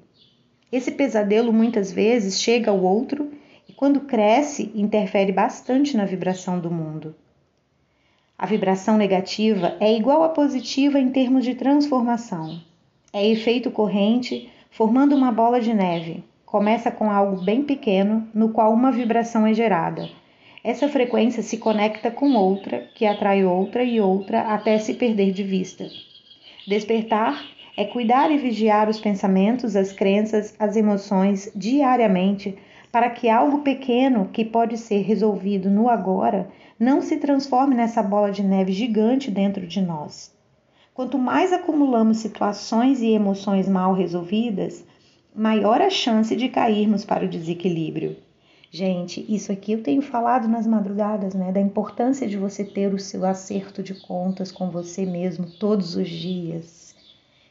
Esse 0.71 0.91
pesadelo 0.91 1.51
muitas 1.51 1.91
vezes 1.91 2.39
chega 2.39 2.69
ao 2.69 2.81
outro 2.81 3.31
e, 3.67 3.73
quando 3.73 4.01
cresce, 4.01 4.71
interfere 4.75 5.31
bastante 5.31 5.97
na 5.97 6.05
vibração 6.05 6.59
do 6.59 6.69
mundo. 6.69 7.15
A 8.37 8.45
vibração 8.45 8.97
negativa 8.97 9.77
é 9.79 9.95
igual 9.95 10.23
à 10.23 10.29
positiva 10.29 10.99
em 10.99 11.09
termos 11.09 11.43
de 11.43 11.55
transformação. 11.55 12.61
É 13.13 13.25
efeito 13.25 13.71
corrente, 13.71 14.49
formando 14.69 15.15
uma 15.15 15.31
bola 15.31 15.61
de 15.61 15.73
neve, 15.73 16.23
começa 16.45 16.91
com 16.91 17.09
algo 17.09 17.43
bem 17.43 17.63
pequeno, 17.63 18.27
no 18.33 18.49
qual 18.49 18.71
uma 18.71 18.91
vibração 18.91 19.47
é 19.47 19.53
gerada. 19.53 20.07
Essa 20.63 20.87
frequência 20.87 21.43
se 21.43 21.57
conecta 21.57 22.09
com 22.09 22.33
outra, 22.33 22.87
que 22.95 23.05
atrai 23.05 23.43
outra 23.43 23.83
e 23.83 23.99
outra 23.99 24.41
até 24.41 24.77
se 24.79 24.93
perder 24.93 25.31
de 25.31 25.43
vista. 25.43 25.87
Despertar 26.67 27.43
é 27.77 27.85
cuidar 27.85 28.31
e 28.31 28.37
vigiar 28.37 28.89
os 28.89 28.99
pensamentos, 28.99 29.75
as 29.75 29.91
crenças, 29.91 30.55
as 30.57 30.75
emoções 30.75 31.51
diariamente, 31.55 32.57
para 32.91 33.09
que 33.09 33.29
algo 33.29 33.59
pequeno 33.59 34.29
que 34.31 34.45
pode 34.45 34.77
ser 34.77 35.01
resolvido 35.01 35.69
no 35.69 35.89
agora 35.89 36.49
não 36.79 37.01
se 37.01 37.17
transforme 37.17 37.75
nessa 37.75 38.01
bola 38.01 38.31
de 38.31 38.41
neve 38.41 38.71
gigante 38.71 39.29
dentro 39.29 39.67
de 39.67 39.81
nós. 39.81 40.33
Quanto 40.93 41.17
mais 41.17 41.51
acumulamos 41.51 42.17
situações 42.17 43.01
e 43.01 43.11
emoções 43.11 43.67
mal 43.67 43.93
resolvidas, 43.93 44.85
maior 45.35 45.81
a 45.81 45.89
chance 45.89 46.33
de 46.33 46.47
cairmos 46.47 47.03
para 47.03 47.25
o 47.25 47.29
desequilíbrio. 47.29 48.15
Gente, 48.71 49.25
isso 49.27 49.51
aqui 49.51 49.73
eu 49.73 49.83
tenho 49.83 50.01
falado 50.01 50.47
nas 50.47 50.65
madrugadas, 50.65 51.33
né? 51.33 51.51
Da 51.51 51.59
importância 51.59 52.25
de 52.25 52.37
você 52.37 52.63
ter 52.63 52.93
o 52.93 52.99
seu 52.99 53.25
acerto 53.25 53.83
de 53.83 53.93
contas 53.93 54.49
com 54.49 54.69
você 54.69 55.05
mesmo 55.05 55.45
todos 55.59 55.97
os 55.97 56.07
dias. 56.07 56.95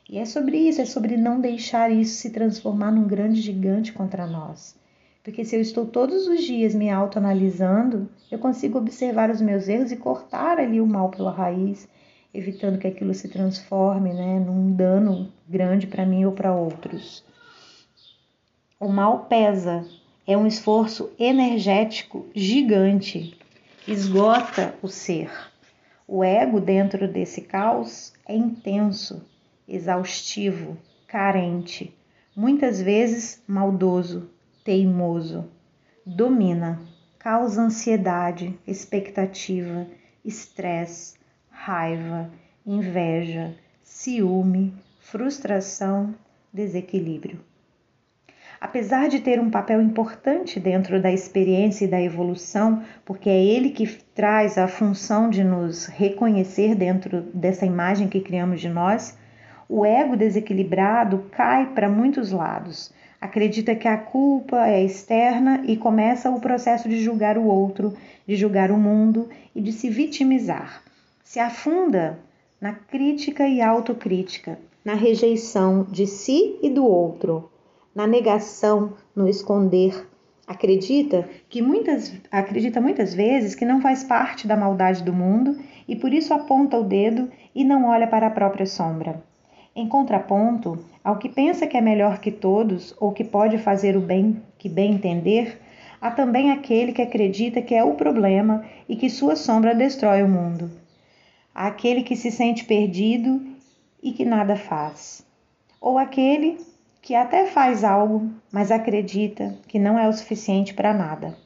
E 0.08 0.18
é 0.18 0.24
sobre 0.24 0.56
isso, 0.56 0.80
é 0.80 0.86
sobre 0.86 1.16
não 1.18 1.40
deixar 1.40 1.90
isso 1.90 2.14
se 2.14 2.30
transformar 2.30 2.90
num 2.90 3.06
grande 3.06 3.40
gigante 3.40 3.92
contra 3.92 4.26
nós. 4.26 4.74
Porque 5.22 5.44
se 5.44 5.54
eu 5.54 5.60
estou 5.60 5.86
todos 5.86 6.26
os 6.26 6.42
dias 6.42 6.74
me 6.74 6.90
autoanalisando, 6.90 8.08
eu 8.30 8.38
consigo 8.38 8.78
observar 8.78 9.30
os 9.30 9.42
meus 9.42 9.68
erros 9.68 9.92
e 9.92 9.96
cortar 9.96 10.58
ali 10.58 10.80
o 10.80 10.86
mal 10.86 11.10
pela 11.10 11.30
raiz, 11.30 11.86
evitando 12.32 12.78
que 12.78 12.86
aquilo 12.86 13.12
se 13.12 13.28
transforme 13.28 14.12
né, 14.12 14.40
num 14.40 14.72
dano 14.72 15.30
grande 15.46 15.86
para 15.86 16.06
mim 16.06 16.24
ou 16.24 16.32
para 16.32 16.54
outros. 16.54 17.24
O 18.84 18.88
mal 18.92 19.20
pesa, 19.20 19.88
é 20.26 20.36
um 20.36 20.46
esforço 20.46 21.10
energético 21.18 22.26
gigante, 22.34 23.34
esgota 23.88 24.74
o 24.82 24.88
ser. 24.88 25.30
O 26.06 26.22
ego 26.22 26.60
dentro 26.60 27.08
desse 27.08 27.40
caos 27.40 28.12
é 28.28 28.36
intenso, 28.36 29.26
exaustivo, 29.66 30.76
carente, 31.06 31.96
muitas 32.36 32.78
vezes 32.78 33.42
maldoso, 33.48 34.28
teimoso. 34.62 35.48
Domina, 36.04 36.78
causa 37.18 37.62
ansiedade, 37.62 38.54
expectativa, 38.66 39.86
estresse, 40.22 41.14
raiva, 41.48 42.30
inveja, 42.66 43.56
ciúme, 43.82 44.74
frustração, 45.00 46.14
desequilíbrio. 46.52 47.40
Apesar 48.64 49.10
de 49.10 49.20
ter 49.20 49.38
um 49.38 49.50
papel 49.50 49.82
importante 49.82 50.58
dentro 50.58 50.98
da 50.98 51.12
experiência 51.12 51.84
e 51.84 51.88
da 51.88 52.00
evolução, 52.00 52.82
porque 53.04 53.28
é 53.28 53.44
ele 53.44 53.68
que 53.68 53.86
traz 54.14 54.56
a 54.56 54.66
função 54.66 55.28
de 55.28 55.44
nos 55.44 55.84
reconhecer 55.84 56.74
dentro 56.74 57.20
dessa 57.34 57.66
imagem 57.66 58.08
que 58.08 58.22
criamos 58.22 58.62
de 58.62 58.70
nós, 58.70 59.18
o 59.68 59.84
ego 59.84 60.16
desequilibrado 60.16 61.26
cai 61.30 61.74
para 61.74 61.90
muitos 61.90 62.32
lados. 62.32 62.90
acredita 63.20 63.74
que 63.74 63.86
a 63.86 63.98
culpa 63.98 64.66
é 64.66 64.82
externa 64.82 65.62
e 65.66 65.76
começa 65.76 66.30
o 66.30 66.40
processo 66.40 66.88
de 66.88 67.02
julgar 67.02 67.36
o 67.36 67.44
outro, 67.44 67.92
de 68.26 68.34
julgar 68.34 68.70
o 68.70 68.78
mundo 68.78 69.28
e 69.54 69.60
de 69.60 69.72
se 69.72 69.90
vitimizar. 69.90 70.82
Se 71.22 71.38
afunda 71.38 72.18
na 72.58 72.72
crítica 72.72 73.46
e 73.46 73.60
autocrítica, 73.60 74.58
na 74.82 74.94
rejeição 74.94 75.84
de 75.84 76.06
si 76.06 76.58
e 76.62 76.70
do 76.70 76.86
outro, 76.86 77.50
na 77.94 78.06
negação, 78.06 78.94
no 79.14 79.28
esconder. 79.28 80.08
Acredita 80.46 81.28
que 81.48 81.62
muitas 81.62 82.12
acredita 82.30 82.80
muitas 82.80 83.14
vezes 83.14 83.54
que 83.54 83.64
não 83.64 83.80
faz 83.80 84.04
parte 84.04 84.46
da 84.46 84.56
maldade 84.56 85.02
do 85.02 85.12
mundo 85.12 85.56
e 85.88 85.96
por 85.96 86.12
isso 86.12 86.34
aponta 86.34 86.76
o 86.76 86.84
dedo 86.84 87.30
e 87.54 87.64
não 87.64 87.86
olha 87.86 88.06
para 88.06 88.26
a 88.26 88.30
própria 88.30 88.66
sombra. 88.66 89.22
Em 89.74 89.88
contraponto 89.88 90.84
ao 91.02 91.18
que 91.18 91.28
pensa 91.28 91.66
que 91.66 91.76
é 91.76 91.80
melhor 91.80 92.18
que 92.18 92.30
todos 92.30 92.94
ou 93.00 93.12
que 93.12 93.24
pode 93.24 93.58
fazer 93.58 93.96
o 93.96 94.00
bem 94.00 94.42
que 94.58 94.68
bem 94.68 94.92
entender, 94.92 95.58
há 96.00 96.10
também 96.10 96.50
aquele 96.50 96.92
que 96.92 97.02
acredita 97.02 97.62
que 97.62 97.74
é 97.74 97.82
o 97.82 97.94
problema 97.94 98.64
e 98.88 98.96
que 98.96 99.08
sua 99.08 99.36
sombra 99.36 99.74
destrói 99.74 100.22
o 100.22 100.28
mundo. 100.28 100.70
Há 101.54 101.68
aquele 101.68 102.02
que 102.02 102.16
se 102.16 102.30
sente 102.30 102.64
perdido 102.64 103.40
e 104.02 104.12
que 104.12 104.24
nada 104.24 104.56
faz. 104.56 105.24
Ou 105.80 105.98
aquele 105.98 106.58
que 107.04 107.14
até 107.14 107.44
faz 107.44 107.84
algo, 107.84 108.30
mas 108.50 108.70
acredita 108.70 109.58
que 109.68 109.78
não 109.78 109.98
é 109.98 110.08
o 110.08 110.12
suficiente 110.14 110.72
para 110.72 110.94
nada. 110.94 111.36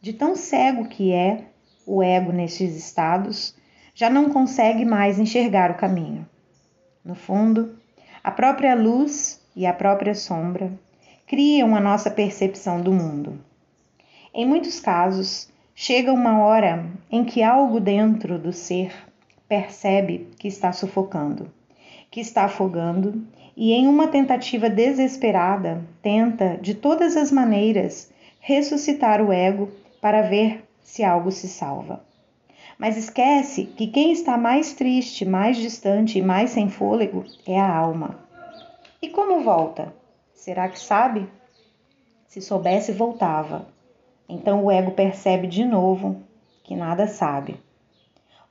De 0.00 0.12
tão 0.12 0.34
cego 0.34 0.88
que 0.88 1.12
é 1.12 1.44
o 1.86 2.02
ego 2.02 2.32
nestes 2.32 2.74
estados, 2.74 3.54
já 3.94 4.10
não 4.10 4.28
consegue 4.28 4.84
mais 4.84 5.20
enxergar 5.20 5.70
o 5.70 5.76
caminho. 5.76 6.28
No 7.04 7.14
fundo, 7.14 7.78
a 8.24 8.32
própria 8.32 8.74
luz 8.74 9.40
e 9.54 9.66
a 9.66 9.72
própria 9.72 10.16
sombra 10.16 10.72
criam 11.28 11.76
a 11.76 11.80
nossa 11.80 12.10
percepção 12.10 12.80
do 12.80 12.92
mundo. 12.92 13.38
Em 14.34 14.44
muitos 14.44 14.80
casos, 14.80 15.48
chega 15.76 16.12
uma 16.12 16.40
hora 16.40 16.84
em 17.08 17.24
que 17.24 17.40
algo 17.40 17.78
dentro 17.78 18.36
do 18.36 18.52
ser 18.52 18.92
percebe 19.48 20.28
que 20.40 20.48
está 20.48 20.72
sufocando 20.72 21.56
que 22.10 22.20
está 22.20 22.44
afogando 22.44 23.22
e, 23.60 23.72
em 23.72 23.88
uma 23.88 24.06
tentativa 24.06 24.70
desesperada, 24.70 25.82
tenta, 26.00 26.56
de 26.62 26.74
todas 26.74 27.16
as 27.16 27.32
maneiras, 27.32 28.08
ressuscitar 28.38 29.20
o 29.20 29.32
ego 29.32 29.68
para 30.00 30.22
ver 30.22 30.64
se 30.80 31.02
algo 31.02 31.32
se 31.32 31.48
salva. 31.48 32.00
Mas 32.78 32.96
esquece 32.96 33.64
que 33.64 33.88
quem 33.88 34.12
está 34.12 34.38
mais 34.38 34.74
triste, 34.74 35.24
mais 35.24 35.56
distante 35.56 36.20
e 36.20 36.22
mais 36.22 36.50
sem 36.50 36.68
fôlego 36.68 37.24
é 37.44 37.58
a 37.58 37.68
alma. 37.68 38.20
E 39.02 39.08
como 39.08 39.42
volta? 39.42 39.92
Será 40.32 40.68
que 40.68 40.78
sabe? 40.78 41.28
Se 42.28 42.40
soubesse, 42.40 42.92
voltava. 42.92 43.66
Então 44.28 44.64
o 44.64 44.70
ego 44.70 44.92
percebe 44.92 45.48
de 45.48 45.64
novo 45.64 46.22
que 46.62 46.76
nada 46.76 47.08
sabe. 47.08 47.56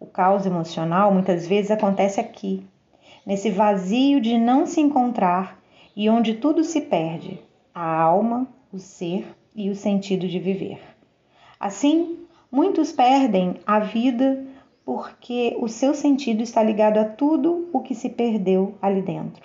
O 0.01 0.05
caos 0.05 0.45
emocional 0.45 1.13
muitas 1.13 1.47
vezes 1.47 1.71
acontece 1.71 2.19
aqui, 2.19 2.67
nesse 3.27 3.51
vazio 3.51 4.22
de 4.22 4.38
não 4.38 4.65
se 4.65 4.79
encontrar 4.79 5.62
e 5.93 6.10
onde 6.10 6.36
tudo 6.36 6.63
se 6.63 6.79
perde: 6.79 7.41
a 7.75 8.01
alma, 8.01 8.48
o 8.72 8.79
ser 8.79 9.27
e 9.53 9.69
o 9.69 9.75
sentido 9.75 10.29
de 10.29 10.39
viver. 10.39 10.79
Assim, 11.60 12.19
muitos 12.50 12.93
perdem 12.93 13.55
a 13.65 13.79
vida 13.79 14.46
porque 14.86 15.57
o 15.60 15.67
seu 15.67 15.93
sentido 15.93 16.41
está 16.41 16.63
ligado 16.63 17.00
a 17.00 17.03
tudo 17.03 17.67
o 17.74 17.81
que 17.81 17.93
se 17.93 18.10
perdeu 18.10 18.75
ali 18.81 19.01
dentro. 19.01 19.43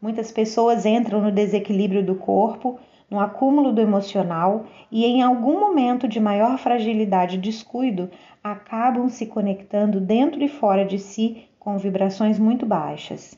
Muitas 0.00 0.32
pessoas 0.32 0.86
entram 0.86 1.20
no 1.20 1.30
desequilíbrio 1.30 2.02
do 2.02 2.14
corpo, 2.14 2.78
no 3.10 3.20
acúmulo 3.20 3.72
do 3.72 3.80
emocional 3.80 4.64
e, 4.90 5.04
em 5.04 5.20
algum 5.20 5.60
momento 5.60 6.08
de 6.08 6.18
maior 6.18 6.56
fragilidade 6.58 7.36
e 7.36 7.40
descuido, 7.40 8.10
acabam 8.42 9.08
se 9.10 9.26
conectando 9.26 10.00
dentro 10.00 10.42
e 10.42 10.48
fora 10.48 10.84
de 10.84 10.98
si 10.98 11.46
com 11.66 11.78
vibrações 11.78 12.38
muito 12.38 12.64
baixas. 12.64 13.36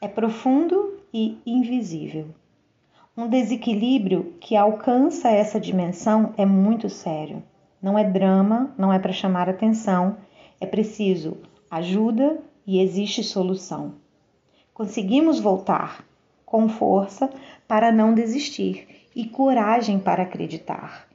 É 0.00 0.06
profundo 0.06 1.00
e 1.12 1.36
invisível. 1.44 2.28
Um 3.16 3.26
desequilíbrio 3.26 4.36
que 4.38 4.54
alcança 4.54 5.30
essa 5.30 5.58
dimensão 5.58 6.32
é 6.36 6.46
muito 6.46 6.88
sério. 6.88 7.42
Não 7.82 7.98
é 7.98 8.04
drama, 8.04 8.72
não 8.78 8.92
é 8.92 9.00
para 9.00 9.12
chamar 9.12 9.48
atenção, 9.48 10.16
é 10.60 10.64
preciso 10.64 11.38
ajuda 11.68 12.38
e 12.64 12.80
existe 12.80 13.24
solução. 13.24 13.94
Conseguimos 14.72 15.40
voltar 15.40 16.04
com 16.44 16.68
força 16.68 17.28
para 17.66 17.90
não 17.90 18.14
desistir 18.14 19.08
e 19.12 19.26
coragem 19.26 19.98
para 19.98 20.22
acreditar. 20.22 21.05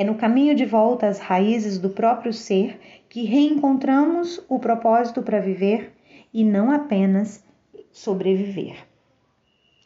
É 0.00 0.04
no 0.04 0.14
caminho 0.14 0.54
de 0.54 0.64
volta 0.64 1.08
às 1.08 1.18
raízes 1.18 1.76
do 1.76 1.90
próprio 1.90 2.32
ser 2.32 2.80
que 3.06 3.26
reencontramos 3.26 4.42
o 4.48 4.58
propósito 4.58 5.20
para 5.20 5.40
viver 5.40 5.92
e 6.32 6.42
não 6.42 6.70
apenas 6.70 7.44
sobreviver. 7.92 8.76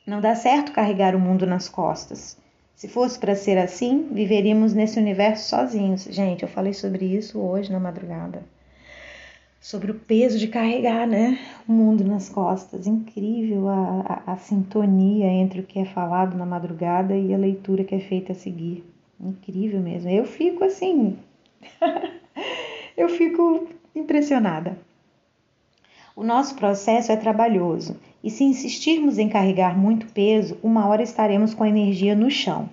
Não 0.06 0.20
dá 0.20 0.36
certo 0.36 0.70
carregar 0.70 1.16
o 1.16 1.18
mundo 1.18 1.48
nas 1.48 1.68
costas. 1.68 2.40
Se 2.76 2.86
fosse 2.86 3.18
para 3.18 3.34
ser 3.34 3.58
assim, 3.58 4.06
viveríamos 4.12 4.72
nesse 4.72 5.00
universo 5.00 5.48
sozinhos. 5.48 6.04
Gente, 6.04 6.44
eu 6.44 6.48
falei 6.48 6.74
sobre 6.74 7.06
isso 7.06 7.40
hoje 7.40 7.72
na 7.72 7.80
madrugada. 7.80 8.44
Sobre 9.60 9.90
o 9.90 9.98
peso 9.98 10.38
de 10.38 10.46
carregar 10.46 11.08
né, 11.08 11.40
o 11.68 11.72
mundo 11.72 12.04
nas 12.04 12.28
costas. 12.28 12.86
Incrível 12.86 13.68
a, 13.68 14.22
a, 14.26 14.32
a 14.34 14.36
sintonia 14.36 15.26
entre 15.26 15.58
o 15.58 15.66
que 15.66 15.80
é 15.80 15.84
falado 15.84 16.36
na 16.36 16.46
madrugada 16.46 17.16
e 17.16 17.34
a 17.34 17.36
leitura 17.36 17.82
que 17.82 17.96
é 17.96 18.00
feita 18.00 18.30
a 18.30 18.36
seguir. 18.36 18.93
Incrível 19.20 19.80
mesmo. 19.80 20.10
Eu 20.10 20.24
fico 20.24 20.64
assim. 20.64 21.18
eu 22.96 23.08
fico 23.08 23.68
impressionada. 23.94 24.78
O 26.16 26.22
nosso 26.22 26.54
processo 26.54 27.10
é 27.10 27.16
trabalhoso 27.16 27.96
e, 28.22 28.30
se 28.30 28.44
insistirmos 28.44 29.18
em 29.18 29.28
carregar 29.28 29.76
muito 29.76 30.06
peso, 30.12 30.56
uma 30.62 30.86
hora 30.86 31.02
estaremos 31.02 31.54
com 31.54 31.64
a 31.64 31.68
energia 31.68 32.14
no 32.14 32.30
chão. 32.30 32.68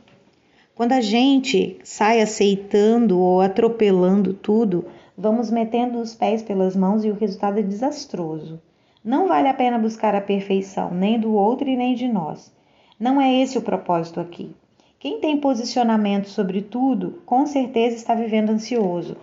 Quando 0.75 0.93
a 0.93 1.01
gente 1.01 1.77
sai 1.84 2.21
aceitando 2.21 3.19
ou 3.19 3.41
atropelando 3.41 4.34
tudo, 4.34 4.86
vamos 5.17 5.51
metendo 5.51 5.99
os 5.99 6.15
pés 6.15 6.41
pelas 6.41 6.75
mãos 6.75 7.04
e 7.04 7.10
o 7.10 7.15
resultado 7.15 7.60
é 7.60 7.63
desastroso. 7.63 8.62
Não 9.04 9.27
vale 9.27 9.47
a 9.47 9.54
pena 9.54 9.80
buscar 9.80 10.13
a 10.13 10.21
perfeição, 10.21 10.93
nem 10.93 11.19
do 11.19 11.34
outro 11.34 11.67
e 11.67 11.75
nem 11.75 11.95
de 11.95 12.08
nós. 12.08 12.54
Não 12.99 13.19
é 13.19 13.41
esse 13.41 13.58
o 13.58 13.62
propósito 13.62 14.19
aqui. 14.19 14.56
Quem 15.01 15.19
tem 15.19 15.35
posicionamento 15.35 16.29
sobre 16.29 16.61
tudo, 16.61 17.21
com 17.25 17.45
certeza 17.47 17.95
está 17.95 18.13
vivendo 18.13 18.51
ansioso. 18.51 19.17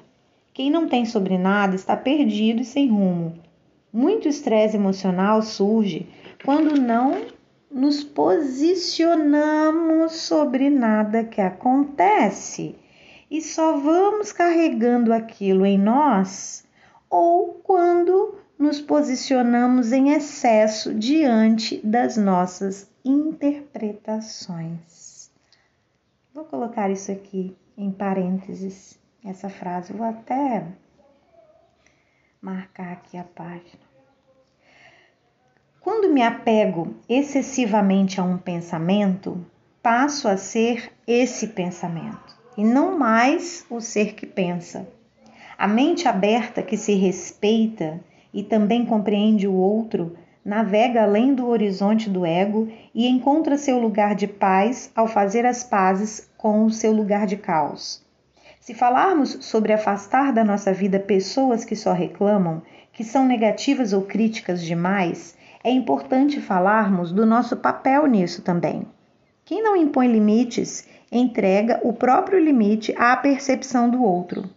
Quem 0.52 0.72
não 0.72 0.88
tem 0.88 1.06
sobre 1.06 1.38
nada 1.38 1.76
está 1.76 1.96
perdido 1.96 2.62
e 2.62 2.64
sem 2.64 2.88
rumo. 2.88 3.38
Muito 3.92 4.26
estresse 4.26 4.74
emocional 4.74 5.40
surge 5.40 6.08
quando 6.44 6.80
não 6.80 7.26
nos 7.70 8.02
posicionamos 8.02 10.14
sobre 10.14 10.68
nada 10.68 11.22
que 11.22 11.40
acontece 11.40 12.74
e 13.30 13.40
só 13.40 13.76
vamos 13.76 14.32
carregando 14.32 15.12
aquilo 15.12 15.64
em 15.64 15.78
nós 15.78 16.66
ou 17.08 17.60
quando 17.62 18.34
nos 18.58 18.80
posicionamos 18.80 19.92
em 19.92 20.10
excesso 20.10 20.92
diante 20.92 21.80
das 21.86 22.16
nossas 22.16 22.90
interpretações. 23.04 25.07
Vou 26.38 26.44
colocar 26.44 26.88
isso 26.88 27.10
aqui 27.10 27.56
em 27.76 27.90
parênteses, 27.90 28.96
essa 29.24 29.48
frase. 29.48 29.92
Vou 29.92 30.06
até 30.06 30.64
marcar 32.40 32.92
aqui 32.92 33.18
a 33.18 33.24
página. 33.24 33.82
Quando 35.80 36.12
me 36.12 36.22
apego 36.22 36.94
excessivamente 37.08 38.20
a 38.20 38.22
um 38.22 38.38
pensamento, 38.38 39.44
passo 39.82 40.28
a 40.28 40.36
ser 40.36 40.92
esse 41.08 41.48
pensamento 41.48 42.38
e 42.56 42.64
não 42.64 42.96
mais 42.96 43.66
o 43.68 43.80
ser 43.80 44.14
que 44.14 44.24
pensa. 44.24 44.88
A 45.58 45.66
mente 45.66 46.06
aberta 46.06 46.62
que 46.62 46.76
se 46.76 46.94
respeita 46.94 47.98
e 48.32 48.44
também 48.44 48.86
compreende 48.86 49.48
o 49.48 49.54
outro 49.54 50.16
navega 50.48 51.02
além 51.02 51.34
do 51.34 51.46
horizonte 51.46 52.08
do 52.08 52.24
ego 52.24 52.72
e 52.94 53.06
encontra 53.06 53.58
seu 53.58 53.78
lugar 53.78 54.14
de 54.14 54.26
paz 54.26 54.90
ao 54.96 55.06
fazer 55.06 55.44
as 55.44 55.62
pazes 55.62 56.30
com 56.38 56.64
o 56.64 56.70
seu 56.70 56.90
lugar 56.90 57.26
de 57.26 57.36
caos. 57.36 58.02
Se 58.58 58.72
falarmos 58.72 59.36
sobre 59.42 59.74
afastar 59.74 60.32
da 60.32 60.42
nossa 60.42 60.72
vida 60.72 60.98
pessoas 60.98 61.66
que 61.66 61.76
só 61.76 61.92
reclamam, 61.92 62.62
que 62.94 63.04
são 63.04 63.26
negativas 63.26 63.92
ou 63.92 64.00
críticas 64.00 64.62
demais, 64.62 65.36
é 65.62 65.70
importante 65.70 66.40
falarmos 66.40 67.12
do 67.12 67.26
nosso 67.26 67.54
papel 67.58 68.06
nisso 68.06 68.40
também. 68.40 68.86
Quem 69.44 69.62
não 69.62 69.76
impõe 69.76 70.08
limites 70.08 70.88
entrega 71.12 71.78
o 71.82 71.92
próprio 71.92 72.42
limite 72.42 72.94
à 72.96 73.14
percepção 73.18 73.90
do 73.90 74.02
outro. 74.02 74.48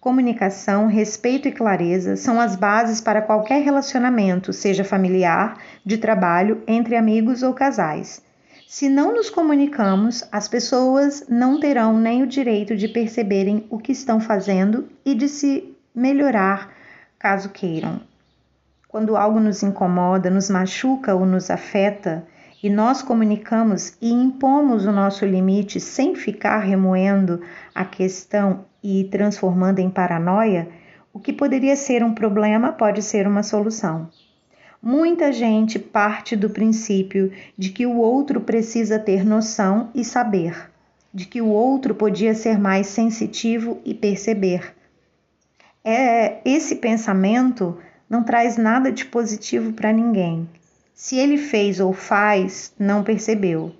Comunicação, 0.00 0.86
respeito 0.86 1.48
e 1.48 1.52
clareza 1.52 2.14
são 2.14 2.40
as 2.40 2.54
bases 2.54 3.00
para 3.00 3.20
qualquer 3.20 3.62
relacionamento, 3.62 4.52
seja 4.52 4.84
familiar, 4.84 5.58
de 5.84 5.98
trabalho, 5.98 6.62
entre 6.68 6.94
amigos 6.94 7.42
ou 7.42 7.52
casais. 7.52 8.22
Se 8.68 8.88
não 8.88 9.12
nos 9.12 9.28
comunicamos, 9.28 10.22
as 10.30 10.46
pessoas 10.46 11.24
não 11.28 11.58
terão 11.58 11.98
nem 11.98 12.22
o 12.22 12.28
direito 12.28 12.76
de 12.76 12.86
perceberem 12.86 13.66
o 13.70 13.78
que 13.78 13.90
estão 13.90 14.20
fazendo 14.20 14.88
e 15.04 15.16
de 15.16 15.28
se 15.28 15.74
melhorar 15.92 16.72
caso 17.18 17.48
queiram. 17.48 18.00
Quando 18.86 19.16
algo 19.16 19.40
nos 19.40 19.64
incomoda, 19.64 20.30
nos 20.30 20.48
machuca 20.48 21.12
ou 21.12 21.26
nos 21.26 21.50
afeta, 21.50 22.24
e 22.62 22.70
nós 22.70 23.02
comunicamos 23.02 23.96
e 24.00 24.12
impomos 24.12 24.86
o 24.86 24.92
nosso 24.92 25.24
limite 25.24 25.80
sem 25.80 26.14
ficar 26.14 26.58
remoendo 26.58 27.40
a 27.74 27.84
questão 27.84 28.64
e 28.82 29.04
transformando 29.04 29.78
em 29.78 29.90
paranoia, 29.90 30.68
o 31.12 31.18
que 31.18 31.32
poderia 31.32 31.74
ser 31.74 32.04
um 32.04 32.14
problema 32.14 32.72
pode 32.72 33.02
ser 33.02 33.26
uma 33.26 33.42
solução. 33.42 34.08
Muita 34.80 35.32
gente 35.32 35.78
parte 35.78 36.36
do 36.36 36.50
princípio 36.50 37.32
de 37.56 37.70
que 37.70 37.84
o 37.84 37.96
outro 37.96 38.40
precisa 38.40 38.98
ter 38.98 39.24
noção 39.24 39.90
e 39.94 40.04
saber, 40.04 40.70
de 41.12 41.26
que 41.26 41.40
o 41.40 41.48
outro 41.48 41.94
podia 41.94 42.34
ser 42.34 42.58
mais 42.58 42.86
sensitivo 42.86 43.80
e 43.84 43.92
perceber. 43.92 44.74
É, 45.84 46.38
esse 46.44 46.76
pensamento 46.76 47.76
não 48.08 48.22
traz 48.22 48.56
nada 48.56 48.92
de 48.92 49.04
positivo 49.04 49.72
para 49.72 49.92
ninguém. 49.92 50.48
Se 50.94 51.16
ele 51.16 51.38
fez 51.38 51.80
ou 51.80 51.92
faz, 51.92 52.72
não 52.78 53.02
percebeu. 53.02 53.72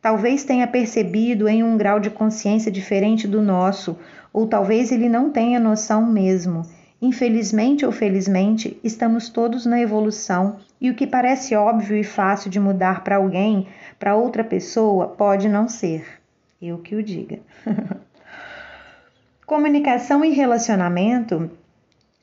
Talvez 0.00 0.44
tenha 0.44 0.66
percebido 0.66 1.48
em 1.48 1.62
um 1.62 1.76
grau 1.76 1.98
de 1.98 2.10
consciência 2.10 2.70
diferente 2.70 3.26
do 3.26 3.40
nosso, 3.40 3.98
ou 4.34 4.48
talvez 4.48 4.90
ele 4.90 5.08
não 5.08 5.30
tenha 5.30 5.60
noção 5.60 6.04
mesmo. 6.04 6.62
Infelizmente 7.00 7.86
ou 7.86 7.92
felizmente, 7.92 8.76
estamos 8.82 9.28
todos 9.28 9.64
na 9.64 9.80
evolução 9.80 10.56
e 10.80 10.90
o 10.90 10.94
que 10.94 11.06
parece 11.06 11.54
óbvio 11.54 11.96
e 11.96 12.02
fácil 12.02 12.50
de 12.50 12.58
mudar 12.58 13.04
para 13.04 13.16
alguém, 13.16 13.68
para 13.96 14.16
outra 14.16 14.42
pessoa, 14.42 15.06
pode 15.06 15.48
não 15.48 15.68
ser. 15.68 16.04
Eu 16.60 16.78
que 16.78 16.96
o 16.96 17.02
diga. 17.02 17.38
Comunicação 19.46 20.24
e 20.24 20.30
relacionamento 20.30 21.48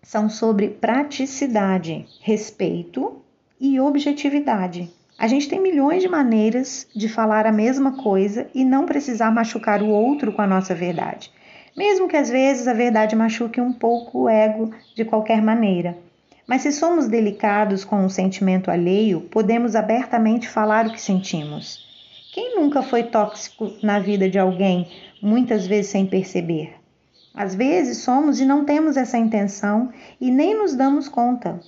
são 0.04 0.30
sobre 0.30 0.67
praticidade, 0.67 2.06
respeito 2.19 3.21
e 3.58 3.80
objetividade. 3.80 4.91
A 5.17 5.28
gente 5.28 5.47
tem 5.47 5.62
milhões 5.62 6.02
de 6.02 6.10
maneiras 6.10 6.88
de 6.93 7.08
falar 7.08 7.45
a 7.45 7.52
mesma 7.52 7.93
coisa 7.93 8.47
e 8.54 8.65
não 8.65 8.86
precisar 8.86 9.32
machucar 9.32 9.82
o 9.82 9.89
outro 9.89 10.34
com 10.34 10.41
a 10.41 10.47
nossa 10.47 10.74
verdade 10.76 11.32
mesmo 11.76 12.08
que 12.08 12.18
às 12.18 12.30
vezes 12.30 12.68
a 12.68 12.74
verdade 12.74 13.16
machuque 13.16 13.62
um 13.62 13.72
pouco 13.72 14.24
o 14.24 14.30
ego 14.30 14.74
de 14.96 15.06
qualquer 15.06 15.42
maneira. 15.42 15.98
Mas 16.48 16.64
se 16.64 16.72
somos 16.72 17.08
delicados 17.08 17.86
com 17.86 17.98
o 17.98 18.06
um 18.06 18.10
sentimento 18.10 18.70
alheio, 18.70 19.22
podemos 19.22 19.76
abertamente 19.76 20.50
falar 20.50 20.86
o 20.86 20.92
que 20.92 21.02
sentimos. 21.02 21.86
Quem 22.34 22.56
nunca 22.56 22.82
foi 22.82 23.04
tóxico 23.04 23.72
na 23.82 24.00
vida 24.00 24.30
de 24.30 24.40
alguém, 24.40 24.88
muitas 25.22 25.66
vezes 25.66 25.92
sem 25.92 26.06
perceber? 26.06 26.74
Às 27.34 27.56
vezes 27.56 28.00
somos 28.00 28.42
e 28.42 28.46
não 28.46 28.66
temos 28.66 28.98
essa 28.98 29.18
intenção 29.18 29.92
e 30.20 30.30
nem 30.30 30.58
nos 30.58 30.76
damos 30.76 31.08
conta. 31.08 31.60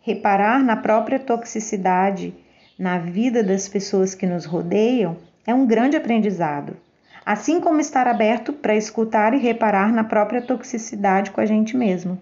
Reparar 0.00 0.62
na 0.62 0.76
própria 0.76 1.18
toxicidade 1.18 2.34
na 2.78 2.98
vida 2.98 3.42
das 3.42 3.68
pessoas 3.68 4.14
que 4.14 4.26
nos 4.26 4.46
rodeiam 4.46 5.18
é 5.46 5.52
um 5.52 5.66
grande 5.66 5.96
aprendizado 5.96 6.76
assim 7.24 7.60
como 7.60 7.80
estar 7.80 8.06
aberto 8.06 8.52
para 8.52 8.76
escutar 8.76 9.34
e 9.34 9.38
reparar 9.38 9.92
na 9.92 10.04
própria 10.04 10.42
toxicidade 10.42 11.30
com 11.30 11.40
a 11.40 11.46
gente 11.46 11.76
mesmo. 11.76 12.20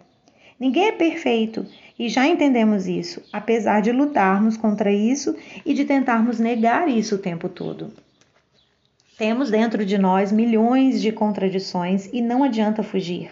Ninguém 0.58 0.88
é 0.88 0.92
perfeito 0.92 1.64
e 1.98 2.08
já 2.08 2.26
entendemos 2.26 2.86
isso, 2.86 3.22
apesar 3.32 3.80
de 3.80 3.92
lutarmos 3.92 4.56
contra 4.56 4.92
isso 4.92 5.36
e 5.64 5.72
de 5.72 5.84
tentarmos 5.84 6.40
negar 6.40 6.88
isso 6.88 7.14
o 7.14 7.18
tempo 7.18 7.48
todo. 7.48 7.92
Temos 9.16 9.50
dentro 9.50 9.84
de 9.84 9.98
nós 9.98 10.30
milhões 10.32 11.00
de 11.00 11.12
contradições 11.12 12.08
e 12.12 12.20
não 12.20 12.42
adianta 12.42 12.82
fugir. 12.82 13.30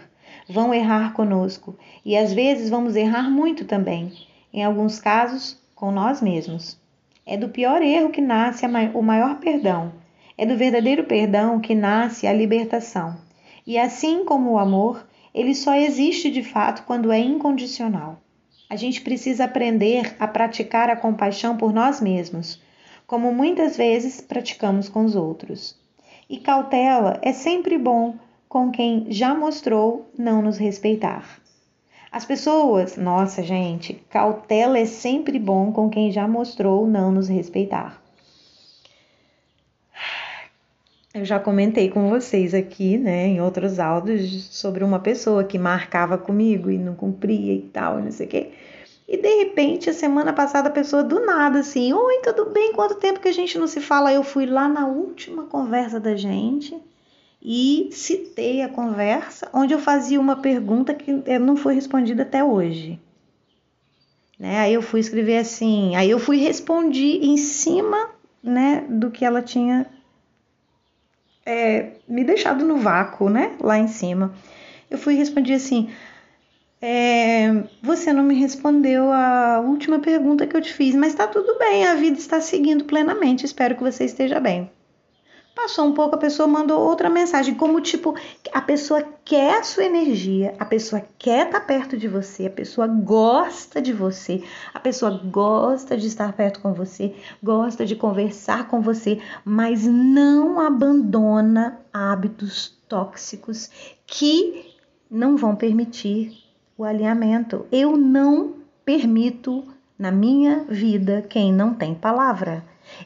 Vão 0.49 0.73
errar 0.73 1.13
conosco 1.13 1.77
e 2.05 2.17
às 2.17 2.33
vezes 2.33 2.71
vamos 2.71 2.95
errar 2.95 3.29
muito 3.31 3.65
também, 3.65 4.13
em 4.53 4.65
alguns 4.65 5.01
casos 5.01 5.61
com 5.75 5.91
nós 5.91 6.23
mesmos. 6.23 6.79
É 7.25 7.37
do 7.37 7.49
pior 7.49 7.83
erro 7.83 8.11
que 8.11 8.21
nasce 8.21 8.65
o 8.95 9.03
maior 9.03 9.39
perdão 9.41 9.93
é 10.39 10.45
do 10.45 10.57
verdadeiro 10.57 11.05
perdão 11.05 11.61
que 11.61 11.75
nasce 11.75 12.27
a 12.27 12.33
libertação. 12.33 13.17
E 13.67 13.79
assim 13.79 14.25
como 14.25 14.53
o 14.53 14.59
amor, 14.59 15.07
ele 15.35 15.55
só 15.55 15.75
existe 15.75 16.31
de 16.31 16.43
fato 16.43 16.85
quando 16.87 17.13
é 17.13 17.19
incondicional. 17.19 18.19
A 18.69 18.77
gente 18.77 19.01
precisa 19.01 19.45
aprender 19.45 20.17
a 20.19 20.27
praticar 20.27 20.91
a 20.91 20.97
compaixão 20.97 21.57
por 21.57 21.73
nós 21.73 22.01
mesmos, 22.01 22.61
como 23.07 23.33
muitas 23.33 23.77
vezes 23.77 24.21
praticamos 24.21 24.89
com 24.89 25.05
os 25.05 25.15
outros. 25.15 25.79
E 26.29 26.39
cautela 26.39 27.19
é 27.23 27.33
sempre 27.33 27.79
bom 27.79 28.17
com 28.49 28.71
quem 28.71 29.07
já 29.09 29.35
mostrou 29.35 30.11
não 30.19 30.43
nos 30.43 30.59
respeitar. 30.59 31.41
As 32.11 32.25
pessoas, 32.25 32.97
nossa 32.97 33.43
gente, 33.43 33.95
cautela 34.09 34.79
é 34.79 34.87
sempre 34.87 35.39
bom 35.39 35.71
com 35.71 35.91
quem 35.91 36.11
já 36.11 36.27
mostrou 36.27 36.87
não 36.87 37.13
nos 37.13 37.29
respeitar. 37.29 38.03
Eu 41.17 41.25
já 41.25 41.41
comentei 41.41 41.89
com 41.89 42.11
vocês 42.11 42.53
aqui, 42.53 42.99
né, 42.99 43.29
em 43.29 43.41
outros 43.41 43.79
áudios, 43.79 44.49
sobre 44.51 44.85
uma 44.85 44.99
pessoa 44.99 45.43
que 45.45 45.59
marcava 45.59 46.19
comigo 46.19 46.71
e 46.71 46.77
não 46.77 46.95
cumpria 46.95 47.55
e 47.55 47.63
tal, 47.63 48.03
não 48.03 48.13
sei 48.13 48.27
o 48.27 48.29
quê. 48.29 48.51
E 49.09 49.17
de 49.17 49.37
repente, 49.37 49.89
a 49.89 49.95
semana 49.95 50.35
passada, 50.35 50.69
a 50.69 50.73
pessoa 50.73 51.03
do 51.03 51.25
nada 51.25 51.61
assim: 51.61 51.91
Oi, 51.91 52.21
tudo 52.23 52.51
bem? 52.51 52.75
Quanto 52.75 52.97
tempo 52.97 53.19
que 53.19 53.29
a 53.29 53.33
gente 53.33 53.59
não 53.59 53.67
se 53.67 53.81
fala? 53.81 54.13
Eu 54.13 54.23
fui 54.23 54.45
lá 54.45 54.69
na 54.69 54.87
última 54.87 55.45
conversa 55.45 55.99
da 55.99 56.15
gente 56.15 56.77
e 57.43 57.89
citei 57.93 58.61
a 58.61 58.69
conversa, 58.69 59.49
onde 59.55 59.73
eu 59.73 59.79
fazia 59.79 60.21
uma 60.21 60.37
pergunta 60.37 60.93
que 60.93 61.11
não 61.39 61.57
foi 61.57 61.77
respondida 61.77 62.25
até 62.25 62.45
hoje. 62.45 63.01
Né? 64.39 64.59
Aí 64.59 64.75
eu 64.75 64.83
fui 64.83 65.01
escrever 65.01 65.39
assim, 65.39 65.97
aí 65.97 66.11
eu 66.11 66.19
fui 66.19 66.37
responder 66.37 67.25
em 67.25 67.39
cima 67.39 68.11
né, 68.43 68.85
do 68.91 69.11
que 69.11 69.25
ela 69.25 69.41
tinha 69.41 69.87
é, 71.47 71.93
me 72.09 72.25
deixado 72.25 72.65
no 72.65 72.77
vácuo, 72.79 73.31
né? 73.31 73.53
Lá 73.61 73.79
em 73.79 73.87
cima. 73.87 74.35
Eu 74.91 74.99
fui 74.99 75.15
responder 75.15 75.55
assim: 75.55 75.89
é, 76.83 77.63
Você 77.83 78.13
não 78.13 78.25
me 78.25 78.35
respondeu 78.35 79.13
a 79.13 79.61
última 79.61 80.01
pergunta 80.01 80.47
que 80.47 80.57
eu 80.57 80.61
te 80.61 80.75
fiz, 80.75 80.95
mas 80.95 81.15
tá 81.15 81.27
tudo 81.27 81.57
bem, 81.59 81.87
a 81.87 81.95
vida 81.95 82.19
está 82.19 82.41
seguindo 82.41 82.85
plenamente. 82.85 83.47
Espero 83.47 83.77
que 83.77 83.83
você 83.83 84.05
esteja 84.05 84.41
bem. 84.41 84.71
Passou 85.57 85.87
um 85.87 85.95
pouco, 85.95 86.15
a 86.15 86.19
pessoa 86.19 86.47
mandou 86.47 86.79
outra 86.79 87.09
mensagem, 87.09 87.55
como 87.55 87.81
tipo, 87.81 88.15
a 88.53 88.61
pessoa 88.61 89.03
quer 89.25 89.59
a 89.59 89.63
sua 89.63 89.85
energia, 89.85 90.55
a 90.59 90.67
pessoa 90.67 91.03
quer 91.19 91.47
estar 91.47 91.61
tá 91.61 91.67
perto 91.67 91.97
de 91.97 92.07
você, 92.07 92.45
a 92.47 92.51
pessoa 92.51 92.87
gosta 92.87 93.81
de 93.81 93.91
você, 93.91 94.45
a 94.75 94.79
pessoa 94.79 95.19
gosta 95.25 95.97
de 95.97 96.07
estar 96.09 96.31
perto 96.35 96.61
com 96.61 96.75
você, 96.75 97.15
gosta 97.43 97.87
de 97.87 97.97
conversar 97.97 98.69
com 98.69 98.83
você, 98.83 99.19
mas 99.47 99.87
não 99.87 100.61
abandona 100.61 101.81
hábitos 101.91 102.77
tóxicos 102.87 103.71
que 104.07 104.75
não 105.11 105.39
vão 105.39 105.57
permitir 105.57 106.37
o 106.77 106.85
alinhamento. 106.85 107.65
Eu 107.73 107.97
não 107.97 108.57
permito 108.85 109.65
na 109.99 110.13
minha 110.13 110.65
vida 110.69 111.25
quem 111.27 111.51
não 111.51 111.73
tem 111.73 111.95
palavra. 111.95 112.63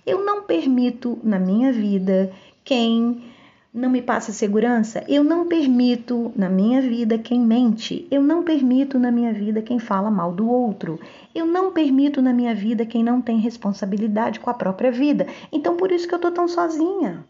Eu 0.07 0.24
não 0.24 0.42
permito 0.42 1.18
na 1.22 1.38
minha 1.38 1.72
vida 1.72 2.33
quem 2.64 3.31
não 3.72 3.88
me 3.88 4.03
passa 4.03 4.33
segurança. 4.33 5.05
Eu 5.09 5.22
não 5.22 5.46
permito 5.46 6.33
na 6.35 6.48
minha 6.48 6.83
vida 6.83 7.16
quem 7.18 7.40
mente. 7.40 8.07
Eu 8.11 8.22
não 8.22 8.42
permito 8.42 8.98
na 8.98 9.12
minha 9.12 9.33
vida 9.33 9.62
quem 9.62 9.79
fala 9.79 10.11
mal 10.11 10.33
do 10.33 10.48
outro. 10.48 10.98
Eu 11.35 11.46
não 11.46 11.72
permito 11.72 12.20
na 12.20 12.33
minha 12.33 12.55
vida 12.55 12.85
quem 12.85 13.05
não 13.05 13.22
tem 13.22 13.38
responsabilidade 13.38 14.40
com 14.40 14.50
a 14.50 14.55
própria 14.55 14.90
vida. 14.90 15.26
Então 15.53 15.76
por 15.76 15.92
isso 15.92 16.09
que 16.09 16.14
eu 16.14 16.18
tô 16.18 16.31
tão 16.31 16.48
sozinha. 16.48 17.24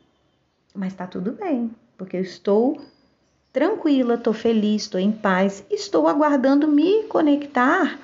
Mas 0.74 0.94
tá 0.94 1.06
tudo 1.06 1.32
bem, 1.32 1.70
porque 1.98 2.16
eu 2.16 2.22
estou 2.22 2.80
tranquila, 3.52 4.14
estou 4.14 4.32
feliz, 4.32 4.82
estou 4.82 5.00
em 5.00 5.10
paz, 5.10 5.64
estou 5.68 6.06
aguardando 6.06 6.68
me 6.68 7.02
conectar 7.04 7.98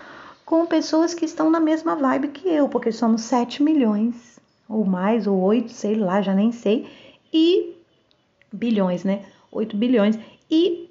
com 0.44 0.66
pessoas 0.66 1.14
que 1.14 1.24
estão 1.24 1.48
na 1.48 1.60
mesma 1.60 1.94
vibe 1.94 2.28
que 2.28 2.48
eu, 2.48 2.68
porque 2.68 2.90
somos 2.90 3.22
7 3.22 3.62
milhões 3.62 4.35
ou 4.68 4.84
mais, 4.84 5.26
ou 5.26 5.40
8, 5.40 5.70
sei 5.72 5.94
lá, 5.94 6.20
já 6.20 6.34
nem 6.34 6.52
sei, 6.52 6.88
e 7.32 7.76
bilhões, 8.52 9.04
né? 9.04 9.24
8 9.50 9.76
bilhões. 9.76 10.18
E 10.50 10.90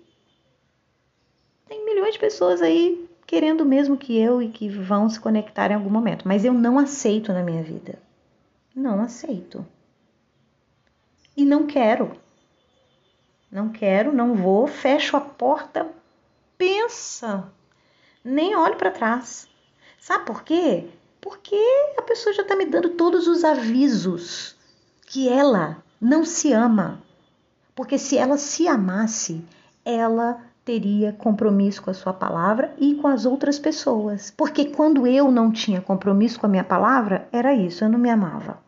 tem 1.68 1.84
milhões 1.86 2.14
de 2.14 2.20
pessoas 2.20 2.62
aí 2.62 3.08
querendo 3.26 3.66
mesmo 3.66 3.98
que 3.98 4.18
eu 4.18 4.42
e 4.42 4.50
que 4.50 4.70
vão 4.70 5.10
se 5.10 5.20
conectar 5.20 5.72
em 5.72 5.76
algum 5.76 5.90
momento, 5.90 6.28
mas 6.28 6.46
eu 6.46 6.54
não 6.54 6.78
aceito 6.78 7.34
na 7.34 7.44
minha 7.44 7.64
vida. 7.64 7.98
Não 8.76 9.02
aceito. 9.02 9.66
E 11.36 11.46
não 11.46 11.66
quero. 11.66 12.16
Não 13.52 13.70
quero, 13.70 14.14
não 14.14 14.36
vou, 14.36 14.68
fecho 14.68 15.16
a 15.16 15.22
porta, 15.22 15.90
pensa. 16.58 17.52
Nem 18.24 18.56
olho 18.56 18.76
para 18.76 18.92
trás. 18.92 19.48
Sabe 20.00 20.26
por 20.26 20.44
quê? 20.44 20.88
Porque 21.26 21.60
a 21.98 22.04
pessoa 22.04 22.36
já 22.36 22.44
está 22.44 22.56
me 22.56 22.68
dando 22.68 22.90
todos 22.90 23.28
os 23.28 23.44
avisos. 23.44 24.56
que 25.08 25.28
ela 25.28 25.84
não 26.00 26.24
se 26.24 26.54
ama. 26.54 27.02
Porque 27.74 27.98
se 27.98 28.16
ela 28.16 28.38
se 28.38 28.68
amasse, 28.68 29.44
ela 29.84 30.40
teria 30.64 31.14
compromisso 31.14 31.82
com 31.82 31.90
a 31.90 31.96
sua 31.96 32.14
palavra 32.14 32.76
e 32.78 32.94
com 32.96 33.08
as 33.08 33.26
outras 33.26 33.58
pessoas. 33.58 34.32
Porque 34.38 34.66
quando 34.66 35.08
eu 35.08 35.32
não 35.32 35.52
tinha 35.52 35.82
compromisso 35.82 36.40
com 36.40 36.46
a 36.46 36.50
minha 36.50 36.64
palavra, 36.64 37.28
era 37.32 37.56
isso, 37.56 37.84
eu 37.84 37.90
não 37.90 37.98
me 37.98 38.12
amava. 38.12 38.60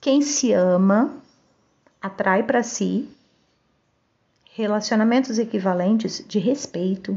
Quem 0.00 0.22
se 0.22 0.52
ama 0.52 1.14
atrai 2.02 2.42
para 2.42 2.64
si 2.64 3.08
relacionamentos 4.52 5.38
equivalentes 5.38 6.24
de 6.26 6.40
respeito, 6.40 7.16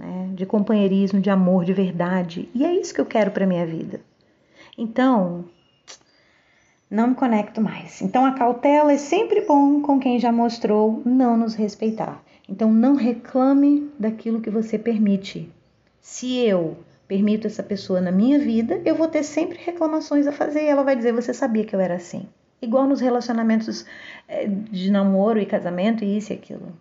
né, 0.00 0.30
de 0.32 0.46
companheirismo, 0.46 1.20
de 1.20 1.28
amor, 1.28 1.64
de 1.64 1.74
verdade. 1.74 2.48
E 2.54 2.64
é 2.64 2.72
isso 2.74 2.94
que 2.94 3.00
eu 3.00 3.06
quero 3.06 3.30
para 3.30 3.46
minha 3.46 3.66
vida. 3.66 4.00
Então, 4.78 5.44
não 6.90 7.08
me 7.08 7.14
conecto 7.14 7.60
mais. 7.60 8.00
Então, 8.00 8.24
a 8.24 8.32
cautela 8.32 8.92
é 8.92 8.96
sempre 8.96 9.42
bom 9.42 9.82
com 9.82 10.00
quem 10.00 10.18
já 10.18 10.32
mostrou 10.32 11.02
não 11.04 11.36
nos 11.36 11.54
respeitar. 11.54 12.22
Então, 12.48 12.72
não 12.72 12.94
reclame 12.94 13.90
daquilo 13.98 14.40
que 14.40 14.48
você 14.48 14.78
permite. 14.78 15.52
Se 16.00 16.38
eu 16.38 16.78
permito 17.06 17.46
essa 17.46 17.62
pessoa 17.62 18.00
na 18.00 18.10
minha 18.10 18.38
vida, 18.38 18.80
eu 18.86 18.94
vou 18.94 19.06
ter 19.06 19.22
sempre 19.22 19.58
reclamações 19.62 20.26
a 20.26 20.32
fazer 20.32 20.62
e 20.62 20.68
ela 20.68 20.82
vai 20.82 20.96
dizer: 20.96 21.12
Você 21.12 21.34
sabia 21.34 21.64
que 21.64 21.76
eu 21.76 21.80
era 21.80 21.94
assim? 21.94 22.26
Igual 22.62 22.86
nos 22.86 23.00
relacionamentos 23.00 23.84
eh, 24.26 24.46
de 24.46 24.90
namoro 24.90 25.38
e 25.38 25.46
casamento, 25.46 26.02
e 26.02 26.16
isso 26.16 26.32
e 26.32 26.36
aquilo. 26.36 26.72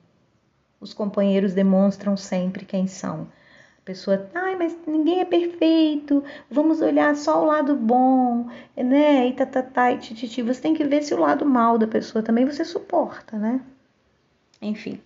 Os 0.81 0.93
companheiros 0.93 1.53
demonstram 1.53 2.15
sempre 2.15 2.65
quem 2.65 2.87
são. 2.87 3.27
A 3.77 3.81
pessoa, 3.83 4.29
ai, 4.33 4.55
mas 4.55 4.77
ninguém 4.87 5.19
é 5.19 5.25
perfeito, 5.25 6.23
vamos 6.49 6.79
olhar 6.81 7.15
só 7.15 7.41
o 7.41 7.45
lado 7.45 7.75
bom, 7.75 8.47
né? 8.77 9.27
E 9.27 9.33
tatatá, 9.33 9.61
tá, 9.61 9.71
tá, 9.71 9.91
e 9.91 9.97
tititi. 9.97 10.41
Você 10.41 10.61
tem 10.61 10.73
que 10.73 10.83
ver 10.83 11.03
se 11.03 11.13
o 11.13 11.19
lado 11.19 11.45
mal 11.45 11.77
da 11.77 11.87
pessoa 11.87 12.23
também 12.23 12.45
você 12.45 12.63
suporta, 12.63 13.37
né? 13.37 13.59
Enfim. 14.61 15.01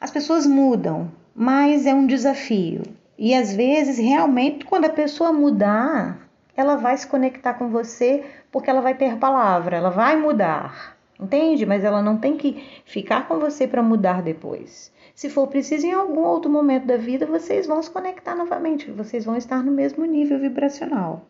As 0.00 0.10
pessoas 0.10 0.46
mudam, 0.46 1.10
mas 1.34 1.86
é 1.86 1.94
um 1.94 2.06
desafio. 2.06 2.82
E 3.18 3.34
às 3.34 3.54
vezes, 3.54 3.98
realmente, 3.98 4.64
quando 4.64 4.84
a 4.84 4.90
pessoa 4.90 5.32
mudar, 5.32 6.28
ela 6.56 6.76
vai 6.76 6.96
se 6.96 7.06
conectar 7.06 7.54
com 7.54 7.68
você 7.68 8.24
porque 8.50 8.70
ela 8.70 8.80
vai 8.80 8.94
ter 8.94 9.16
palavra, 9.18 9.76
ela 9.76 9.90
vai 9.90 10.16
mudar. 10.16 10.97
Entende? 11.20 11.66
Mas 11.66 11.82
ela 11.82 12.00
não 12.00 12.16
tem 12.16 12.36
que 12.36 12.62
ficar 12.84 13.26
com 13.26 13.38
você 13.38 13.66
para 13.66 13.82
mudar 13.82 14.22
depois. 14.22 14.92
Se 15.14 15.28
for 15.28 15.48
preciso, 15.48 15.86
em 15.86 15.92
algum 15.92 16.20
outro 16.20 16.50
momento 16.50 16.86
da 16.86 16.96
vida, 16.96 17.26
vocês 17.26 17.66
vão 17.66 17.82
se 17.82 17.90
conectar 17.90 18.36
novamente, 18.36 18.90
vocês 18.92 19.24
vão 19.24 19.36
estar 19.36 19.64
no 19.64 19.72
mesmo 19.72 20.04
nível 20.04 20.38
vibracional. 20.38 21.26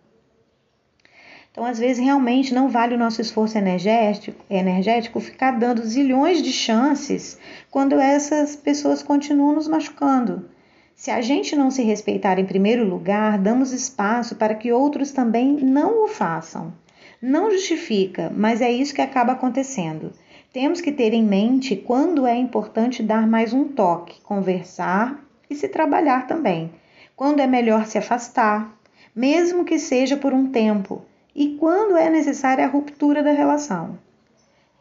Então, 1.50 1.64
às 1.64 1.78
vezes, 1.78 2.04
realmente 2.04 2.52
não 2.54 2.68
vale 2.68 2.94
o 2.94 2.98
nosso 2.98 3.20
esforço 3.20 3.56
energético, 3.56 4.44
energético 4.50 5.18
ficar 5.18 5.58
dando 5.58 5.82
zilhões 5.82 6.42
de 6.42 6.52
chances 6.52 7.38
quando 7.70 7.98
essas 7.98 8.54
pessoas 8.54 9.02
continuam 9.02 9.54
nos 9.54 9.66
machucando. 9.66 10.50
Se 10.94 11.10
a 11.10 11.20
gente 11.20 11.56
não 11.56 11.70
se 11.70 11.82
respeitar 11.82 12.38
em 12.38 12.44
primeiro 12.44 12.84
lugar, 12.84 13.38
damos 13.38 13.72
espaço 13.72 14.36
para 14.36 14.54
que 14.54 14.70
outros 14.70 15.12
também 15.12 15.56
não 15.56 16.04
o 16.04 16.08
façam. 16.08 16.72
Não 17.20 17.50
justifica, 17.50 18.32
mas 18.32 18.60
é 18.60 18.70
isso 18.70 18.94
que 18.94 19.00
acaba 19.00 19.32
acontecendo. 19.32 20.12
Temos 20.52 20.80
que 20.80 20.92
ter 20.92 21.12
em 21.12 21.24
mente 21.24 21.74
quando 21.74 22.26
é 22.26 22.36
importante 22.36 23.02
dar 23.02 23.26
mais 23.26 23.52
um 23.52 23.64
toque, 23.64 24.20
conversar 24.20 25.20
e 25.50 25.54
se 25.56 25.66
trabalhar 25.68 26.28
também. 26.28 26.72
Quando 27.16 27.40
é 27.40 27.46
melhor 27.46 27.86
se 27.86 27.98
afastar, 27.98 28.72
mesmo 29.14 29.64
que 29.64 29.80
seja 29.80 30.16
por 30.16 30.32
um 30.32 30.52
tempo, 30.52 31.04
e 31.34 31.56
quando 31.56 31.96
é 31.96 32.08
necessária 32.08 32.64
a 32.64 32.68
ruptura 32.68 33.20
da 33.20 33.32
relação. 33.32 33.98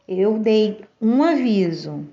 Eu 0.08 0.38
dei 0.38 0.82
um 1.02 1.24
aviso, 1.24 2.08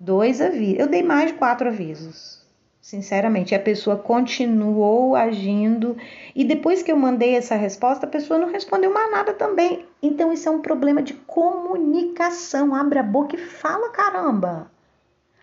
dois 0.00 0.40
avisos, 0.40 0.80
eu 0.80 0.88
dei 0.88 1.02
mais 1.02 1.30
quatro 1.30 1.68
avisos 1.68 2.43
sinceramente. 2.84 3.54
A 3.54 3.58
pessoa 3.58 3.96
continuou 3.96 5.16
agindo 5.16 5.96
e 6.36 6.44
depois 6.44 6.82
que 6.82 6.92
eu 6.92 6.96
mandei 6.96 7.34
essa 7.34 7.54
resposta, 7.54 8.04
a 8.04 8.10
pessoa 8.10 8.38
não 8.38 8.52
respondeu 8.52 8.92
mais 8.92 9.10
nada 9.10 9.32
também. 9.32 9.86
Então 10.02 10.30
isso 10.30 10.46
é 10.50 10.52
um 10.52 10.60
problema 10.60 11.02
de 11.02 11.14
comunicação. 11.14 12.74
Abre 12.74 12.98
a 12.98 13.02
boca 13.02 13.36
e 13.36 13.38
fala, 13.38 13.88
caramba. 13.88 14.70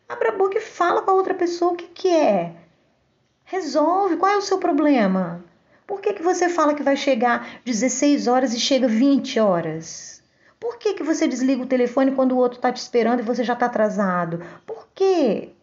Abre 0.07 0.27
a 0.27 0.33
boca 0.33 0.59
e 0.59 0.61
fala 0.61 1.01
com 1.01 1.09
a 1.09 1.15
outra 1.15 1.33
pessoa 1.33 1.73
o 1.73 1.75
que, 1.75 1.87
que 1.87 2.09
é. 2.09 2.53
Resolve. 3.43 4.17
Qual 4.17 4.31
é 4.31 4.37
o 4.37 4.41
seu 4.41 4.59
problema? 4.59 5.43
Por 5.87 5.99
que, 5.99 6.13
que 6.13 6.21
você 6.21 6.47
fala 6.47 6.75
que 6.75 6.83
vai 6.83 6.95
chegar 6.95 7.59
16 7.65 8.27
horas 8.27 8.53
e 8.53 8.59
chega 8.59 8.87
20 8.87 9.39
horas? 9.39 10.21
Por 10.59 10.77
que, 10.77 10.93
que 10.93 11.01
você 11.01 11.27
desliga 11.27 11.63
o 11.63 11.67
telefone 11.67 12.11
quando 12.11 12.33
o 12.33 12.37
outro 12.37 12.59
está 12.59 12.71
te 12.71 12.77
esperando 12.77 13.21
e 13.21 13.23
você 13.23 13.43
já 13.43 13.53
está 13.53 13.65
atrasado? 13.65 14.43
Por 14.63 14.87
quê? 14.93 15.53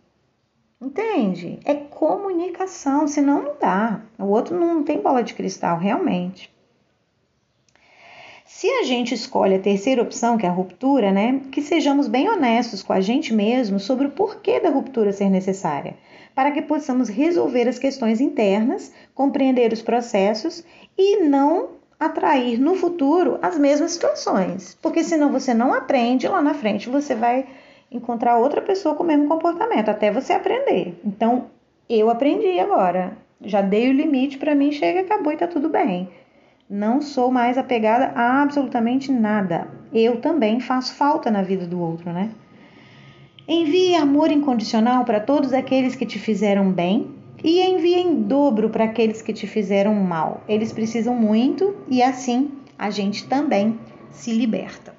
Entende? 0.81 1.59
É 1.64 1.75
comunicação, 1.75 3.09
senão 3.09 3.43
não 3.43 3.57
dá. 3.61 4.01
O 4.19 4.27
outro 4.27 4.59
não 4.59 4.85
tem 4.85 5.01
bola 5.01 5.23
de 5.23 5.35
cristal, 5.35 5.77
realmente. 5.77 6.49
Se 8.45 8.69
a 8.71 8.83
gente 8.83 9.12
escolhe 9.12 9.57
a 9.57 9.61
terceira 9.61 10.03
opção, 10.03 10.38
que 10.38 10.47
é 10.47 10.49
a 10.49 10.53
ruptura, 10.53 11.12
né, 11.12 11.41
que 11.53 11.61
sejamos 11.61 12.09
bem 12.09 12.29
honestos 12.29 12.83
com 12.83 12.93
a 12.93 13.01
gente 13.01 13.35
mesmo 13.35 13.79
sobre 13.79 14.07
o 14.07 14.11
porquê 14.11 14.59
da 14.59 14.71
ruptura 14.71 15.12
ser 15.12 15.29
necessária, 15.29 15.97
para 16.35 16.51
que 16.51 16.62
possamos 16.62 17.09
resolver 17.09 17.69
as 17.69 17.79
questões 17.79 18.21
internas, 18.21 18.93
compreender 19.14 19.73
os 19.73 19.83
processos 19.83 20.64
e 20.97 21.19
não 21.25 21.71
atrair 21.99 22.59
no 22.59 22.75
futuro 22.75 23.38
as 23.43 23.59
mesmas 23.59 23.93
situações. 23.93 24.79
Porque 24.81 25.03
senão 25.03 25.31
você 25.31 25.53
não 25.53 25.75
aprende, 25.75 26.29
lá 26.29 26.41
na 26.41 26.55
frente 26.55 26.88
você 26.88 27.14
vai 27.14 27.47
encontrar 27.90 28.37
outra 28.37 28.61
pessoa 28.61 28.94
com 28.94 29.03
o 29.03 29.07
mesmo 29.07 29.29
comportamento, 29.29 29.88
até 29.88 30.11
você 30.11 30.33
aprender. 30.33 30.98
Então, 31.05 31.46
eu 31.88 32.11
aprendi 32.11 32.59
agora. 32.59 33.16
Já 33.40 33.62
dei 33.62 33.88
o 33.88 33.92
limite 33.92 34.37
para 34.37 34.55
mim, 34.55 34.72
chega, 34.72 35.01
acabou 35.01 35.33
e 35.33 35.37
tá 35.37 35.46
tudo 35.46 35.68
bem. 35.68 36.09
Não 36.68 37.01
sou 37.01 37.31
mais 37.31 37.57
apegada 37.57 38.12
a 38.14 38.42
absolutamente 38.42 39.11
nada. 39.11 39.68
Eu 39.92 40.20
também 40.20 40.61
faço 40.61 40.94
falta 40.94 41.31
na 41.31 41.40
vida 41.40 41.66
do 41.66 41.81
outro, 41.81 42.12
né? 42.12 42.31
Envie 43.46 43.94
amor 43.94 44.31
incondicional 44.31 45.05
para 45.05 45.20
todos 45.20 45.55
aqueles 45.55 45.94
que 45.94 46.05
te 46.05 46.18
fizeram 46.18 46.70
bem 46.70 47.11
e 47.42 47.62
envie 47.62 47.94
em 47.94 48.22
dobro 48.22 48.68
para 48.68 48.85
aqueles 48.85 49.22
que 49.22 49.33
te 49.33 49.46
fizeram 49.46 49.94
mal. 49.94 50.42
Eles 50.46 50.72
precisam 50.72 51.14
muito 51.14 51.74
e 51.88 52.03
assim 52.03 52.51
a 52.79 52.90
gente 52.90 53.27
também 53.27 53.79
se 54.11 54.33
liberta. 54.33 54.98